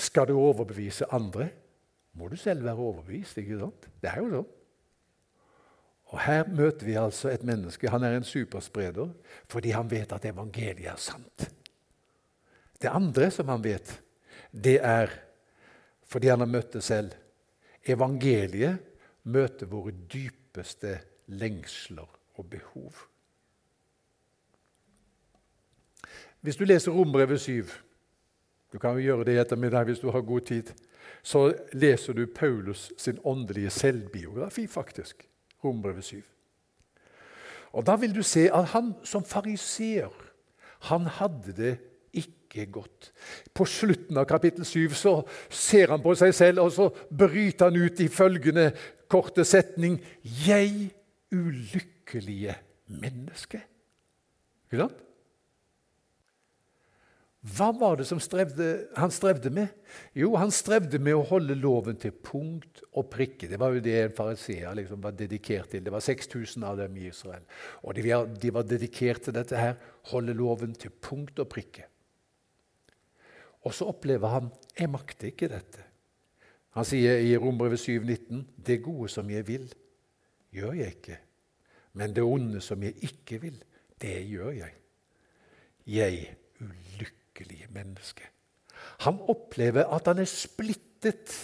Skal 0.00 0.30
du 0.30 0.38
overbevise 0.38 1.08
andre, 1.12 1.50
må 2.12 2.28
du 2.28 2.36
selv 2.36 2.64
være 2.64 2.80
overbevist. 2.80 3.38
ikke 3.38 3.58
sant? 3.60 3.88
Det 4.00 4.10
er 4.10 4.22
jo 4.22 4.30
sånn. 4.32 4.48
Og 6.10 6.18
Her 6.24 6.48
møter 6.48 6.86
vi 6.86 6.96
altså 6.98 7.30
et 7.30 7.44
menneske. 7.46 7.90
Han 7.90 8.02
er 8.02 8.16
en 8.16 8.26
superspreder 8.26 9.12
fordi 9.50 9.74
han 9.76 9.90
vet 9.90 10.12
at 10.12 10.24
evangeliet 10.26 10.88
er 10.90 10.98
sant. 10.98 11.44
Det 12.80 12.90
andre 12.90 13.28
som 13.30 13.50
han 13.52 13.62
vet, 13.62 13.92
det 14.50 14.80
er 14.82 15.12
fordi 16.10 16.32
han 16.32 16.42
har 16.42 16.50
møtt 16.50 16.72
det 16.74 16.82
selv. 16.82 17.12
Evangeliet 17.86 18.78
møter 19.22 19.66
våre 19.66 19.92
dypeste 20.12 20.98
lengsler 21.26 22.08
og 22.34 22.50
behov. 22.50 23.06
Hvis 26.40 26.56
du 26.56 26.64
leser 26.64 26.92
Rombrevet 26.92 27.40
7 27.40 27.66
Du 28.72 28.78
kan 28.78 28.94
jo 28.94 29.02
gjøre 29.02 29.24
det 29.24 29.34
i 29.34 29.40
ettermiddag 29.42 29.84
hvis 29.84 29.98
du 29.98 30.10
har 30.10 30.20
god 30.20 30.40
tid. 30.40 30.68
Så 31.22 31.52
leser 31.72 32.12
du 32.12 32.26
Paulus 32.26 32.92
sin 32.96 33.18
åndelige 33.24 33.70
selvbiografi, 33.70 34.66
faktisk. 34.66 35.28
Rombrevet 35.64 36.04
7. 36.04 36.22
Og 37.72 37.86
Da 37.86 37.96
vil 37.96 38.14
du 38.14 38.22
se 38.22 38.46
at 38.52 38.64
han 38.64 38.94
som 39.04 39.24
fariseer 39.24 40.14
han 40.80 41.06
hadde 41.06 41.52
det 41.56 41.78
ikke 42.50 42.72
godt. 42.80 43.10
På 43.54 43.64
slutten 43.68 44.18
av 44.18 44.26
kapittel 44.30 44.66
7 44.66 44.96
så 44.98 45.14
ser 45.48 45.94
han 45.94 46.02
på 46.02 46.14
seg 46.18 46.34
selv, 46.34 46.64
og 46.64 46.72
så 46.74 46.88
bryter 47.10 47.70
han 47.70 47.78
ut 47.78 48.02
i 48.02 48.10
følgende 48.10 48.70
korte 49.10 49.44
setning 49.46 50.00
Jeg 50.44 50.90
ulykkelige 51.30 52.56
menneske. 52.90 53.62
Ikke 54.66 54.82
sant? 54.82 55.06
Hva 57.40 57.70
var 57.72 57.94
det 57.96 58.04
strevde, 58.04 58.66
han 59.00 59.12
strevde 59.14 59.48
med? 59.48 59.70
Jo, 60.12 60.34
han 60.36 60.50
strevde 60.52 60.98
med 61.00 61.16
å 61.16 61.24
holde 61.24 61.56
loven 61.56 61.96
til 61.96 62.12
punkt 62.12 62.82
og 62.92 63.08
prikke. 63.14 63.48
Det 63.48 63.56
var 63.60 63.72
jo 63.72 63.80
det 63.80 63.94
en 63.96 64.16
fariseer 64.18 64.76
liksom 64.76 65.00
var 65.00 65.16
dedikert 65.16 65.70
til. 65.72 65.80
Det 65.86 65.94
var 65.94 66.04
6000 66.04 66.66
av 66.68 66.76
dem 66.82 66.98
i 67.00 67.06
Israel. 67.08 67.46
Og 67.80 67.96
de 67.96 68.04
var, 68.04 68.28
de 68.28 68.52
var 68.52 68.68
dedikert 68.68 69.24
til 69.24 69.38
dette 69.38 69.56
her. 69.56 69.80
Holde 70.12 70.36
loven 70.36 70.76
til 70.76 70.92
punkt 70.92 71.40
og 71.40 71.48
prikke. 71.48 71.88
Og 73.66 73.74
så 73.76 73.88
opplever 73.92 74.32
han 74.32 74.50
jeg 74.78 74.90
makter 74.90 75.30
ikke 75.30 75.50
dette. 75.52 75.84
Han 76.78 76.86
sier 76.86 77.18
i 77.18 77.34
Rombrevet 77.36 77.80
7,19.: 77.82 78.44
Det 78.56 78.82
gode 78.82 79.08
som 79.10 79.30
jeg 79.30 79.46
vil, 79.48 79.66
gjør 80.54 80.72
jeg 80.78 80.96
ikke. 80.96 81.18
Men 81.92 82.14
det 82.14 82.22
onde 82.22 82.60
som 82.62 82.82
jeg 82.82 82.94
ikke 83.02 83.40
vil, 83.42 83.56
det 84.00 84.14
gjør 84.30 84.50
jeg. 84.50 84.76
Jeg 85.86 86.36
ulykkelige 86.60 87.66
menneske. 87.74 88.28
Han 89.04 89.18
opplever 89.28 89.84
at 89.84 90.06
han 90.06 90.18
er 90.18 90.30
splittet 90.30 91.34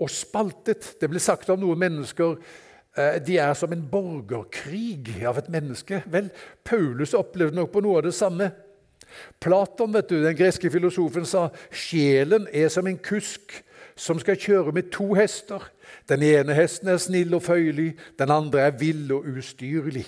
og 0.00 0.10
spaltet. 0.10 0.94
Det 1.00 1.10
ble 1.10 1.20
sagt 1.20 1.50
om 1.52 1.60
noen 1.60 1.78
mennesker 1.82 2.36
eh, 2.96 3.18
de 3.22 3.38
er 3.42 3.54
som 3.58 3.72
en 3.74 3.84
borgerkrig 3.90 5.22
av 5.28 5.38
et 5.42 5.50
menneske. 5.52 6.02
Vel, 6.10 6.30
Paulus 6.64 7.14
opplevde 7.18 7.58
nok 7.58 7.72
på 7.74 7.82
noe 7.84 8.00
av 8.00 8.06
det 8.08 8.14
samme. 8.16 8.50
Platon, 9.40 9.92
vet 9.94 10.10
du, 10.10 10.18
den 10.22 10.36
greske 10.36 10.70
filosofen, 10.70 11.26
sa 11.28 11.48
sjelen 11.70 12.48
er 12.52 12.72
som 12.72 12.86
en 12.86 12.98
kusk 12.98 13.54
som 13.98 14.20
skal 14.20 14.40
kjøre 14.40 14.72
med 14.72 14.90
to 14.94 15.12
hester. 15.14 15.64
Den 16.08 16.24
ene 16.26 16.56
hesten 16.56 16.88
er 16.88 17.00
snill 17.02 17.34
og 17.36 17.44
føyelig, 17.44 17.92
den 18.18 18.32
andre 18.32 18.66
er 18.66 18.76
vill 18.78 19.10
og 19.12 19.28
ustyrlig. 19.36 20.06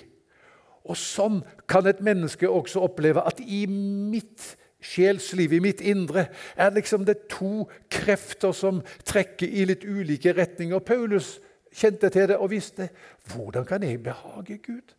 Og 0.85 0.99
Sånn 1.01 1.41
kan 1.71 1.87
et 1.89 2.03
menneske 2.05 2.49
også 2.49 2.83
oppleve 2.85 3.23
at 3.25 3.41
i 3.41 3.65
mitt 3.69 4.55
sjelsliv, 4.85 5.55
i 5.57 5.63
mitt 5.65 5.81
indre, 5.81 6.27
er 6.57 6.75
liksom 6.75 7.07
det 7.09 7.23
to 7.33 7.65
krefter 7.93 8.53
som 8.53 8.83
trekker 9.07 9.49
i 9.49 9.65
litt 9.71 9.87
ulike 9.89 10.35
retninger. 10.37 10.85
Paulus 10.85 11.39
kjente 11.75 12.11
til 12.13 12.29
det 12.31 12.37
og 12.37 12.53
visste 12.53 12.91
hvordan 13.33 13.65
kan 13.69 13.83
jeg 13.83 14.03
behage 14.05 14.59
Gud? 14.61 14.93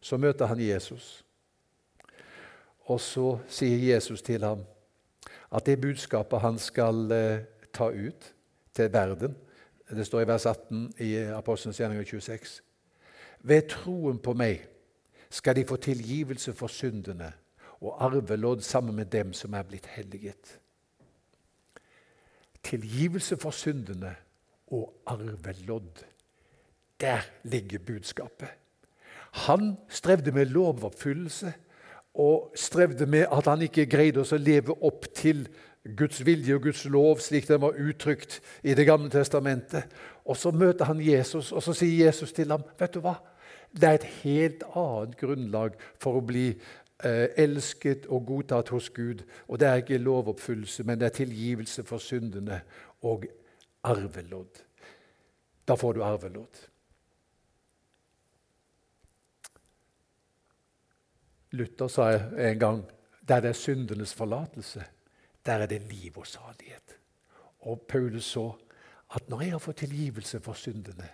Så 0.00 0.16
møter 0.16 0.46
han 0.46 0.60
Jesus, 0.60 1.24
og 2.88 3.00
så 3.00 3.38
sier 3.48 3.94
Jesus 3.94 4.22
til 4.22 4.44
ham 4.44 4.64
at 5.50 5.66
det 5.66 5.80
budskapet 5.80 6.40
han 6.40 6.58
skal 6.58 7.12
eh, 7.12 7.42
ta 7.72 7.90
ut 7.90 8.34
til 8.74 8.92
verden 8.92 9.36
Det 9.90 10.06
står 10.06 10.20
i 10.20 10.26
vers 10.26 10.46
18 10.46 10.92
i 11.02 11.14
Apostelens 11.34 11.80
gjerninger 11.80 12.04
26. 12.04 12.62
Ved 13.42 13.62
troen 13.68 14.18
på 14.22 14.34
meg 14.38 14.68
skal 15.30 15.56
de 15.56 15.64
få 15.66 15.76
tilgivelse 15.76 16.54
for 16.54 16.70
syndene 16.70 17.32
og 17.80 17.96
arvelodd 18.04 18.62
sammen 18.62 18.94
med 18.94 19.10
dem 19.10 19.32
som 19.32 19.54
er 19.54 19.62
blitt 19.62 19.86
helliget. 19.86 20.60
Tilgivelse 22.62 23.36
for 23.36 23.50
syndene 23.50 24.14
og 24.66 24.94
arvelodd. 25.06 26.04
Der 27.00 27.26
ligger 27.42 27.78
budskapet. 27.78 28.59
Han 29.46 29.76
strevde 29.88 30.32
med 30.32 30.50
lovoppfyllelse 30.50 31.52
og 32.14 32.52
strevde 32.58 33.06
med 33.06 33.26
at 33.32 33.46
han 33.46 33.62
ikke 33.62 33.86
greide 33.86 34.24
å 34.24 34.38
leve 34.38 34.74
opp 34.82 35.06
til 35.14 35.46
Guds 35.96 36.20
vilje 36.26 36.54
og 36.54 36.66
Guds 36.66 36.84
lov 36.84 37.22
slik 37.24 37.46
den 37.48 37.62
var 37.62 37.78
uttrykt 37.78 38.40
i 38.62 38.74
Det 38.74 38.86
gamle 38.86 39.10
testamentet. 39.10 39.88
Og 40.24 40.36
Så 40.36 40.50
møter 40.50 40.84
han 40.84 41.00
Jesus, 41.00 41.52
og 41.52 41.62
så 41.62 41.72
sier 41.72 42.06
Jesus 42.06 42.32
til 42.32 42.50
ham, 42.50 42.62
'Vet 42.78 42.94
du 42.94 43.00
hva? 43.00 43.14
Det 43.72 43.84
er 43.84 43.94
et 43.94 44.04
helt 44.04 44.62
annet 44.74 45.16
grunnlag 45.16 45.74
for 45.98 46.18
å 46.18 46.26
bli 46.26 46.48
eh, 47.04 47.28
elsket 47.36 48.06
og 48.06 48.26
godtatt 48.26 48.68
hos 48.68 48.90
Gud. 48.90 49.22
Og 49.48 49.60
det 49.60 49.68
er 49.68 49.76
ikke 49.76 49.98
lovoppfyllelse, 49.98 50.84
men 50.84 50.98
det 50.98 51.06
er 51.06 51.24
tilgivelse 51.24 51.84
for 51.84 51.98
syndene 51.98 52.60
og 53.02 53.26
arvelodd. 53.84 54.64
Da 55.68 55.74
får 55.74 55.92
du 55.92 56.02
arvelodd. 56.04 56.69
Luther 61.52 61.88
sa 61.88 62.10
en 62.14 62.58
gang 62.58 62.82
der 63.28 63.40
det 63.40 63.52
er 63.52 63.58
syndenes 63.58 64.14
forlatelse, 64.14 64.84
der 65.46 65.52
er 65.52 65.66
det 65.66 65.82
liv 65.90 66.18
og 66.18 66.26
salighet. 66.26 66.98
Og 67.60 67.80
Paulus 67.88 68.24
så 68.24 68.52
at 69.14 69.28
når 69.28 69.42
jeg 69.42 69.50
har 69.50 69.58
fått 69.58 69.82
tilgivelse 69.82 70.40
for 70.40 70.58
syndene, 70.58 71.08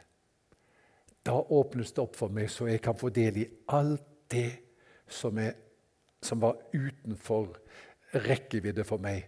da 1.27 1.33
åpnes 1.33 1.93
det 1.93 2.03
opp 2.03 2.17
for 2.17 2.33
meg, 2.33 2.51
så 2.51 2.69
jeg 2.69 2.83
kan 2.85 2.99
få 2.99 3.09
del 3.09 3.41
i 3.43 3.47
alt 3.75 4.05
det 4.31 4.51
som, 5.09 5.39
jeg, 5.39 5.55
som 6.23 6.43
var 6.43 6.59
utenfor 6.75 7.57
rekkevidde 8.27 8.85
for 8.87 9.03
meg 9.03 9.25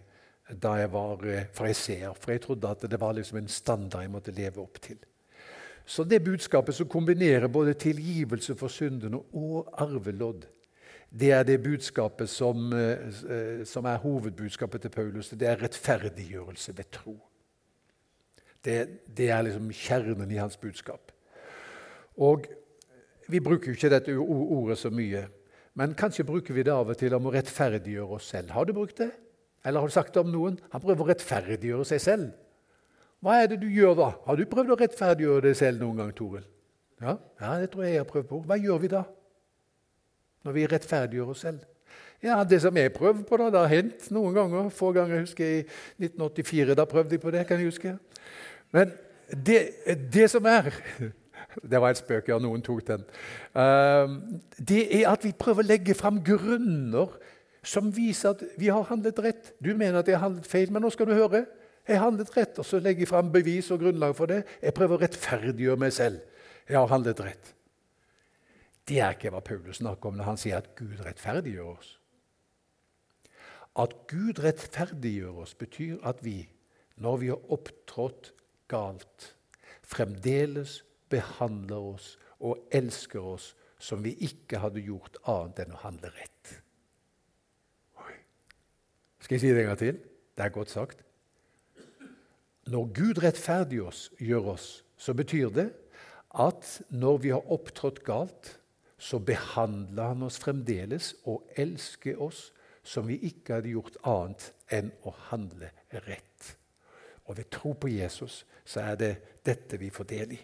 da 0.49 0.75
jeg 0.79 0.91
var 0.93 1.25
eh, 1.29 1.49
fariseer. 1.53 2.13
For 2.17 2.33
jeg 2.33 2.43
trodde 2.45 2.69
at 2.69 2.85
det 2.89 2.99
var 3.01 3.13
liksom 3.13 3.41
en 3.41 3.51
standard 3.51 4.05
jeg 4.05 4.13
måtte 4.13 4.33
leve 4.33 4.61
opp 4.63 4.79
til. 4.81 4.97
Så 5.85 6.05
det 6.05 6.23
budskapet 6.23 6.75
som 6.75 6.89
kombinerer 6.89 7.47
både 7.47 7.73
tilgivelse 7.73 8.55
for 8.57 8.69
syndene 8.69 9.21
og 9.33 9.69
arvelodd, 9.81 10.45
det 11.09 11.31
er 11.31 11.43
det 11.43 11.63
budskapet 11.63 12.29
som, 12.29 12.73
eh, 12.73 13.65
som, 13.65 13.85
er 13.85 13.97
hovedbudskapet 13.97 14.81
til 14.81 14.89
Paulus. 14.89 15.29
Det 15.29 15.47
er 15.47 15.61
rettferdiggjørelse 15.61 16.77
ved 16.77 16.91
tro. 16.91 17.17
Det, 18.65 19.07
det 19.17 19.29
er 19.29 19.41
liksom 19.41 19.71
kjernen 19.71 20.31
i 20.31 20.37
hans 20.37 20.57
budskap. 20.57 21.11
Og 22.17 22.45
Vi 23.29 23.39
bruker 23.39 23.69
jo 23.69 23.75
ikke 23.77 23.89
dette 23.93 24.13
ordet 24.17 24.77
så 24.81 24.89
mye, 24.89 25.27
men 25.77 25.91
kanskje 25.93 26.23
bruker 26.25 26.53
vi 26.53 26.63
det 26.65 26.73
av 26.73 26.87
og 26.89 26.97
til 26.97 27.13
om 27.13 27.27
å 27.29 27.33
rettferdiggjøre 27.35 28.15
oss 28.17 28.29
selv. 28.33 28.49
Har 28.49 28.65
du 28.65 28.73
brukt 28.73 28.97
det? 28.97 29.11
Eller 29.63 29.79
har 29.79 29.87
du 29.87 29.93
sagt 29.93 30.15
det 30.15 30.23
om 30.23 30.31
noen? 30.33 30.57
Han 30.73 30.81
prøver 30.81 31.03
å 31.03 31.07
rettferdiggjøre 31.11 31.85
seg 31.85 32.01
selv. 32.01 32.31
Hva 33.21 33.35
er 33.37 33.51
det 33.51 33.59
du 33.61 33.67
gjør 33.69 33.93
da? 33.99 34.07
Har 34.25 34.39
du 34.39 34.47
prøvd 34.49 34.73
å 34.73 34.79
rettferdiggjøre 34.79 35.45
deg 35.45 35.59
selv 35.59 35.83
noen 35.83 36.01
gang, 36.01 36.11
Toril? 36.17 36.47
Ja, 37.03 37.19
ja, 37.37 37.53
det 37.61 37.69
tror 37.69 37.85
jeg 37.85 37.93
jeg 37.93 38.01
har 38.01 38.09
prøvd 38.09 38.29
på. 38.31 38.41
Hva 38.49 38.57
gjør 38.57 38.81
vi 38.81 38.91
da? 38.95 39.03
Når 40.45 40.55
vi 40.55 40.65
rettferdiggjør 40.71 41.33
oss 41.33 41.43
selv? 41.45 41.59
Ja, 42.23 42.43
Det 42.43 42.61
som 42.61 42.77
jeg 42.77 42.93
prøver 42.93 43.23
på, 43.23 43.37
da, 43.37 43.49
det 43.51 43.59
har 43.59 43.71
hendt 43.71 44.09
noen 44.11 44.33
ganger. 44.35 44.69
Få 44.69 44.91
ganger 44.91 45.23
husker 45.23 45.45
jeg 45.45 45.63
i 45.63 46.05
1984. 46.05 46.75
Da 46.75 46.85
prøvde 46.85 47.15
jeg 47.15 47.21
på 47.23 47.31
det. 47.31 47.47
kan 47.47 47.59
jeg 47.59 47.71
huske. 47.71 47.97
Men 48.71 48.91
det, 49.45 49.59
det 50.13 50.29
som 50.29 50.45
er 50.45 50.71
det 51.71 51.81
var 51.81 51.89
et 51.89 52.01
spøk, 52.01 52.27
ja. 52.27 52.39
Noen 52.39 52.61
tok 52.61 52.83
den. 52.87 53.05
Ehm, 53.55 54.17
det 54.57 54.83
er 55.01 55.09
at 55.11 55.23
vi 55.25 55.31
prøver 55.31 55.63
å 55.63 55.69
legge 55.69 55.95
fram 55.97 56.21
grunner 56.23 57.15
som 57.63 57.89
viser 57.95 58.35
at 58.35 58.43
vi 58.59 58.69
har 58.71 58.87
handlet 58.89 59.19
rett. 59.23 59.53
Du 59.59 59.71
mener 59.75 59.99
at 59.99 60.07
jeg 60.07 60.17
har 60.17 60.27
handlet 60.27 60.47
feil, 60.47 60.71
men 60.71 60.83
nå 60.83 60.91
skal 60.93 61.09
du 61.09 61.15
høre. 61.17 61.45
Jeg 61.87 61.97
har 61.97 62.05
handlet 62.05 62.35
rett, 62.37 62.59
og 62.59 62.67
så 62.67 62.79
legger 62.79 63.03
jeg 63.03 63.11
fram 63.11 63.31
bevis 63.33 63.71
og 63.73 63.81
grunnlag 63.81 64.15
for 64.15 64.29
det. 64.29 64.43
Jeg 64.61 64.75
prøver 64.77 64.97
å 64.97 65.03
rettferdiggjøre 65.03 65.81
meg 65.81 65.95
selv. 65.95 66.19
Jeg 66.69 66.77
har 66.77 66.91
handlet 66.91 67.23
rett. 67.25 67.55
Det 68.89 68.97
er 68.97 69.13
ikke 69.13 69.29
hva 69.29 69.41
Paulus 69.45 69.77
snakker 69.83 70.09
om 70.09 70.17
når 70.17 70.31
han 70.31 70.39
sier 70.41 70.57
at 70.57 70.71
Gud 70.77 71.03
rettferdiggjør 71.05 71.73
oss. 71.75 71.91
At 73.77 73.93
Gud 74.09 74.41
rettferdiggjør 74.41 75.43
oss, 75.43 75.53
betyr 75.53 75.99
at 76.09 76.23
vi, 76.25 76.41
når 76.97 77.19
vi 77.21 77.29
har 77.29 77.51
opptrådt 77.53 78.31
galt, 78.71 79.33
fremdeles 79.85 80.79
behandler 81.09 81.91
oss 81.93 82.15
og 82.39 82.65
elsker 82.73 83.21
oss 83.21 83.51
som 83.79 84.01
vi 84.03 84.15
ikke 84.25 84.59
hadde 84.63 84.83
gjort 84.83 85.19
annet 85.29 85.61
enn 85.63 85.75
å 85.77 85.83
handle 85.83 86.11
rett. 86.17 86.55
Oi. 88.01 88.15
Skal 89.21 89.37
jeg 89.37 89.43
si 89.43 89.53
det 89.53 89.63
en 89.63 89.71
gang 89.71 89.81
til? 89.81 90.01
Det 90.35 90.45
er 90.45 90.55
godt 90.55 90.73
sagt. 90.73 91.05
Når 92.69 92.89
Gud 92.97 93.21
rettferdiggjør 93.23 93.91
oss, 93.93 94.01
gjør 94.17 94.53
oss, 94.55 94.67
så 94.97 95.13
betyr 95.17 95.53
det 95.53 95.69
at 96.37 96.81
når 96.89 97.21
vi 97.23 97.31
har 97.33 97.53
opptrådt 97.53 98.03
galt, 98.05 98.58
så 98.99 99.19
behandler 99.23 100.11
han 100.11 100.23
oss 100.27 100.37
fremdeles 100.41 101.13
og 101.29 101.47
elsker 101.57 102.19
oss 102.21 102.49
som 102.83 103.07
vi 103.07 103.19
ikke 103.29 103.59
hadde 103.59 103.73
gjort 103.73 103.99
annet 104.07 104.49
enn 104.75 104.91
å 105.07 105.13
handle 105.29 105.71
rett. 106.05 106.53
Og 107.29 107.37
ved 107.37 107.49
tro 107.53 107.75
på 107.79 107.91
Jesus 107.93 108.43
så 108.67 108.83
er 108.91 108.99
det 108.99 109.11
dette 109.45 109.79
vi 109.79 109.91
får 109.93 110.09
del 110.09 110.33
i. 110.35 110.39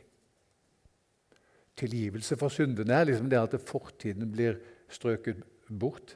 Tilgivelse 1.76 2.38
for 2.40 2.54
syndene 2.54 2.96
er 2.96 3.10
liksom 3.10 3.28
det 3.32 3.42
at 3.42 3.58
fortiden 3.68 4.30
blir 4.32 4.62
strøket 4.88 5.42
bort. 5.68 6.16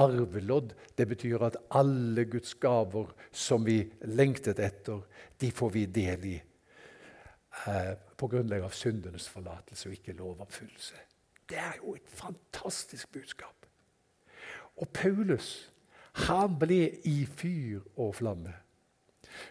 Arvelodd 0.00 0.72
det 0.96 1.06
betyr 1.10 1.44
at 1.46 1.58
alle 1.76 2.24
Guds 2.30 2.56
gaver 2.58 3.12
som 3.30 3.66
vi 3.66 3.82
lengtet 4.10 4.58
etter, 4.58 5.04
de 5.38 5.50
får 5.54 5.74
vi 5.74 5.84
del 5.86 6.28
i 6.32 6.36
eh, 7.68 7.92
på 8.16 8.30
grunnlag 8.30 8.64
av 8.66 8.74
syndenes 8.74 9.28
forlatelse 9.30 9.90
og 9.90 9.98
ikke 9.98 10.16
lovoppfyllelse. 10.18 11.13
Det 11.48 11.58
er 11.58 11.78
jo 11.82 11.94
et 11.94 12.08
fantastisk 12.08 13.12
budskap. 13.12 13.66
Og 14.76 14.88
Paulus, 14.88 15.72
han 16.12 16.58
ble 16.58 16.88
i 17.04 17.24
fyr 17.26 17.80
og 17.96 18.14
flamme. 18.14 18.54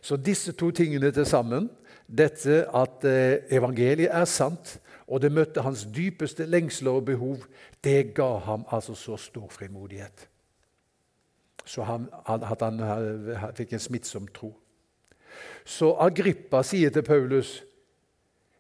Så 0.02 0.18
disse 0.18 0.52
to 0.52 0.72
tingene 0.72 1.12
til 1.12 1.26
sammen, 1.26 1.70
dette 2.08 2.64
at 2.76 3.06
eh, 3.08 3.44
evangeliet 3.52 4.12
er 4.12 4.26
sant, 4.26 4.78
og 5.08 5.22
det 5.22 5.32
møtte 5.32 5.62
hans 5.62 5.86
dypeste 5.96 6.46
lengsler 6.46 7.00
og 7.00 7.06
behov, 7.06 7.44
det 7.84 8.14
ga 8.16 8.38
ham 8.46 8.66
altså 8.72 8.96
så 8.96 9.18
stor 9.18 9.48
frimodighet. 9.52 10.28
Så 11.66 11.84
han, 11.84 12.08
at 12.28 12.62
han, 12.62 12.80
han 12.80 13.56
fikk 13.56 13.74
en 13.74 13.80
smittsom 13.80 14.28
tro. 14.36 14.54
Så 15.66 15.94
Agrippa 16.00 16.64
sier 16.64 16.92
til 16.92 17.04
Paulus 17.04 17.62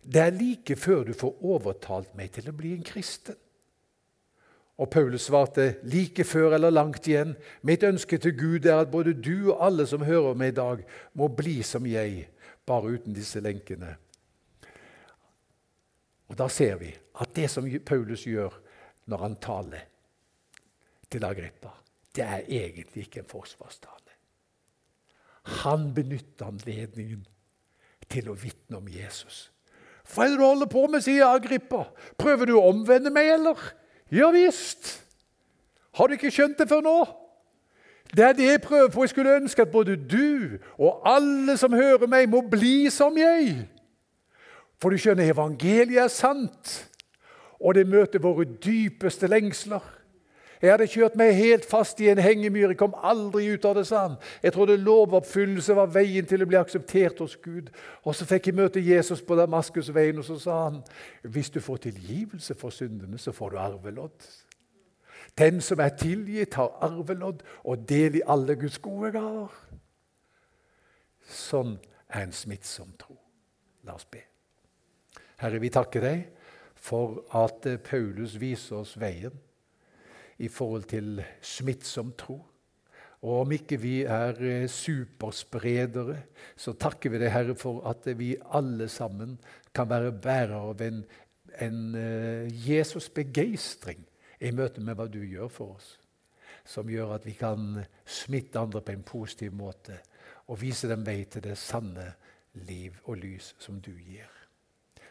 det 0.04 0.22
er 0.22 0.36
like 0.36 0.76
før 0.76 1.08
du 1.08 1.14
får 1.16 1.40
overtalt 1.46 2.14
meg 2.18 2.34
til 2.36 2.50
å 2.50 2.56
bli 2.56 2.74
en 2.76 2.86
kristen. 2.86 3.38
Og 4.82 4.90
Paulus 4.90 5.28
svarte, 5.30 5.76
like 5.86 6.26
før 6.26 6.56
eller 6.58 6.74
langt 6.74 7.06
igjen, 7.08 7.36
mitt 7.62 7.84
ønske 7.86 8.18
til 8.18 8.34
Gud 8.38 8.66
er 8.66 8.82
at 8.82 8.92
både 8.92 9.14
du 9.14 9.52
og 9.54 9.62
alle 9.62 9.86
som 9.88 10.04
hører 10.04 10.34
meg 10.38 10.54
i 10.54 10.58
dag, 10.58 10.82
må 11.14 11.30
bli 11.30 11.60
som 11.64 11.86
jeg, 11.86 12.28
bare 12.66 12.96
uten 12.96 13.14
disse 13.14 13.40
lenkene. 13.44 13.94
Og 16.32 16.38
Da 16.38 16.48
ser 16.50 16.80
vi 16.82 16.90
at 17.22 17.36
det 17.36 17.50
som 17.52 17.68
Paulus 17.86 18.26
gjør 18.26 18.56
når 19.06 19.18
han 19.22 19.36
taler 19.38 19.86
til 21.12 21.26
Agrippa, 21.26 21.70
det 22.16 22.24
er 22.26 22.48
egentlig 22.50 23.06
ikke 23.06 23.22
en 23.22 23.30
forsvarstale. 23.30 24.18
Han 25.62 25.92
benytter 25.94 26.50
anledningen 26.50 27.26
til 28.10 28.30
å 28.32 28.38
vitne 28.40 28.80
om 28.80 28.88
Jesus. 28.90 29.53
Hva 30.14 30.26
er 30.26 30.34
det 30.34 30.40
du 30.40 30.46
holder 30.46 30.70
på 30.70 30.86
med, 30.88 31.02
sier 31.02 31.26
Agrippa. 31.26 31.88
Prøver 32.22 32.50
du 32.50 32.58
å 32.58 32.68
omvende 32.70 33.12
meg, 33.14 33.32
eller? 33.34 33.60
Ja 34.14 34.30
visst. 34.34 35.00
Har 35.98 36.08
du 36.08 36.18
ikke 36.18 36.32
skjønt 36.34 36.60
det 36.60 36.70
før 36.70 36.84
nå? 36.86 36.98
Det 38.14 38.26
er 38.26 38.36
det 38.38 38.46
jeg 38.46 38.62
prøver 38.62 38.92
på. 38.94 39.04
Jeg 39.04 39.10
skulle 39.10 39.36
ønske 39.40 39.62
at 39.66 39.72
både 39.74 39.96
du 39.98 40.60
og 40.78 41.02
alle 41.10 41.58
som 41.58 41.74
hører 41.74 42.06
meg, 42.08 42.30
må 42.30 42.44
bli 42.46 42.90
som 42.94 43.18
jeg. 43.18 43.64
For 44.82 44.94
du 44.94 45.00
skjønner, 45.02 45.32
evangeliet 45.32 46.04
er 46.04 46.12
sant, 46.12 46.74
og 47.58 47.78
det 47.78 47.88
møter 47.88 48.22
våre 48.22 48.46
dypeste 48.46 49.30
lengsler. 49.32 49.82
Jeg 50.64 50.72
hadde 50.72 50.86
kjørt 50.88 51.16
meg 51.20 51.34
helt 51.36 51.66
fast 51.68 52.00
i 52.00 52.06
en 52.08 52.22
hengemyr. 52.24 52.70
Jeg 52.72 52.80
kom 52.80 52.94
aldri 53.04 53.50
ut 53.52 53.66
av 53.68 53.74
det, 53.76 53.82
sa 53.90 54.06
han. 54.06 54.14
Jeg 54.40 54.54
trodde 54.56 54.78
lovoppfyllelse 54.80 55.76
var 55.76 55.92
veien 55.92 56.24
til 56.30 56.46
å 56.46 56.48
bli 56.48 56.56
akseptert 56.56 57.20
hos 57.20 57.36
Gud. 57.44 57.68
Og 58.08 58.16
så 58.16 58.24
fikk 58.30 58.48
jeg 58.48 58.56
møte 58.62 58.80
Jesus 58.80 59.20
på 59.28 59.36
Damaskusveien, 59.36 60.24
og 60.24 60.28
så 60.30 60.40
sa 60.40 60.62
han 60.70 60.80
hvis 61.36 61.52
du 61.52 61.60
får 61.60 61.84
tilgivelse 61.90 62.56
for 62.56 62.72
syndene, 62.72 63.20
så 63.20 63.36
får 63.36 63.52
du 63.52 63.60
arvelodd. 63.60 64.32
Den 65.36 65.60
som 65.62 65.84
er 65.84 65.98
tilgitt, 66.00 66.56
har 66.56 66.72
arvelodd 66.88 67.44
og 67.68 67.84
del 67.90 68.22
i 68.22 68.26
alle 68.28 68.56
Guds 68.56 68.80
gode 68.80 69.12
gaver. 69.12 69.52
Sånn 71.28 71.76
er 72.08 72.24
en 72.24 72.36
smittsom 72.36 72.96
tro. 72.96 73.20
La 73.84 74.00
oss 74.00 74.08
be. 74.08 74.24
Herre, 75.44 75.60
vi 75.60 75.76
takker 75.76 76.08
deg 76.08 76.30
for 76.80 77.26
at 77.36 77.68
Paulus 77.84 78.40
viser 78.40 78.80
oss 78.80 78.96
veien 78.96 79.36
i 80.38 80.50
forhold 80.50 80.88
til 80.92 81.22
smittsom 81.42 82.14
tro. 82.18 82.40
Og 83.24 83.42
om 83.46 83.52
ikke 83.56 83.78
vi 83.80 84.02
er 84.04 84.40
eh, 84.44 84.70
superspredere, 84.70 86.18
så 86.60 86.74
takker 86.76 87.14
vi 87.14 87.22
deg, 87.22 87.32
Herre, 87.32 87.56
for 87.56 87.84
at 87.88 88.08
vi 88.20 88.34
alle 88.52 88.90
sammen 88.92 89.38
kan 89.76 89.88
være 89.90 90.12
bærere 90.12 90.60
av 90.74 90.82
en, 90.84 91.00
en 91.64 91.80
uh, 91.96 92.68
Jesus-begeistring 92.68 94.04
i 94.44 94.52
møte 94.52 94.84
med 94.84 95.00
hva 95.00 95.08
du 95.08 95.22
gjør 95.24 95.48
for 95.48 95.78
oss. 95.78 95.96
Som 96.68 96.92
gjør 96.92 97.16
at 97.16 97.26
vi 97.26 97.38
kan 97.40 97.80
smitte 98.06 98.60
andre 98.60 98.84
på 98.84 98.92
en 98.92 99.08
positiv 99.08 99.56
måte 99.56 99.98
og 100.52 100.60
vise 100.62 100.90
dem 100.92 101.06
vei 101.08 101.24
til 101.24 101.46
det 101.48 101.58
sanne 101.58 102.12
liv 102.68 103.00
og 103.06 103.18
lys 103.24 103.54
som 103.60 103.80
du 103.82 103.94
gir. 103.96 104.30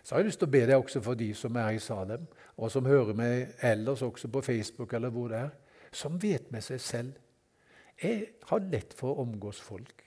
Så 0.02 0.14
har 0.14 0.22
jeg 0.22 0.32
lyst 0.32 0.42
til 0.42 0.50
å 0.50 0.52
be 0.52 0.64
deg 0.66 0.76
også 0.76 1.00
for 1.02 1.18
de 1.18 1.30
som 1.38 1.56
er 1.56 1.76
i 1.76 1.82
Salem, 1.82 2.24
og 2.62 2.70
som 2.70 2.86
hører 2.86 3.16
meg 3.18 3.56
ellers 3.66 4.04
også 4.06 4.30
på 4.30 4.42
Facebook 4.46 4.92
eller 4.94 5.10
hvor 5.10 5.32
det 5.32 5.40
er, 5.40 5.50
som 5.92 6.20
vet 6.22 6.52
med 6.54 6.64
seg 6.64 6.80
selv 6.80 7.18
Jeg 8.02 8.22
har 8.48 8.64
lett 8.72 8.94
for 8.98 9.12
å 9.12 9.22
omgås 9.22 9.60
folk. 9.62 10.00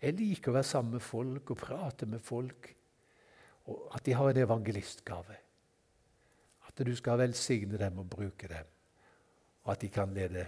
Jeg 0.00 0.14
liker 0.16 0.52
å 0.52 0.54
være 0.54 0.68
sammen 0.68 0.96
med 0.96 1.04
folk 1.04 1.50
og 1.52 1.58
prate 1.60 2.06
med 2.08 2.22
folk. 2.22 2.70
Og 3.68 3.90
at 3.96 4.06
de 4.06 4.14
har 4.16 4.30
en 4.30 4.40
evangelistgave. 4.40 5.36
At 6.64 6.80
du 6.86 6.94
skal 6.96 7.20
velsigne 7.20 7.80
dem 7.82 8.00
og 8.00 8.08
bruke 8.08 8.48
dem. 8.48 8.72
Og 9.66 9.74
at 9.74 9.84
de 9.84 9.92
kan 9.92 10.16
lede 10.16 10.46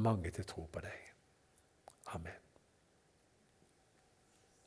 mange 0.00 0.32
til 0.32 0.48
tro 0.48 0.64
på 0.72 0.84
deg. 0.86 1.06
Amen. 2.16 2.45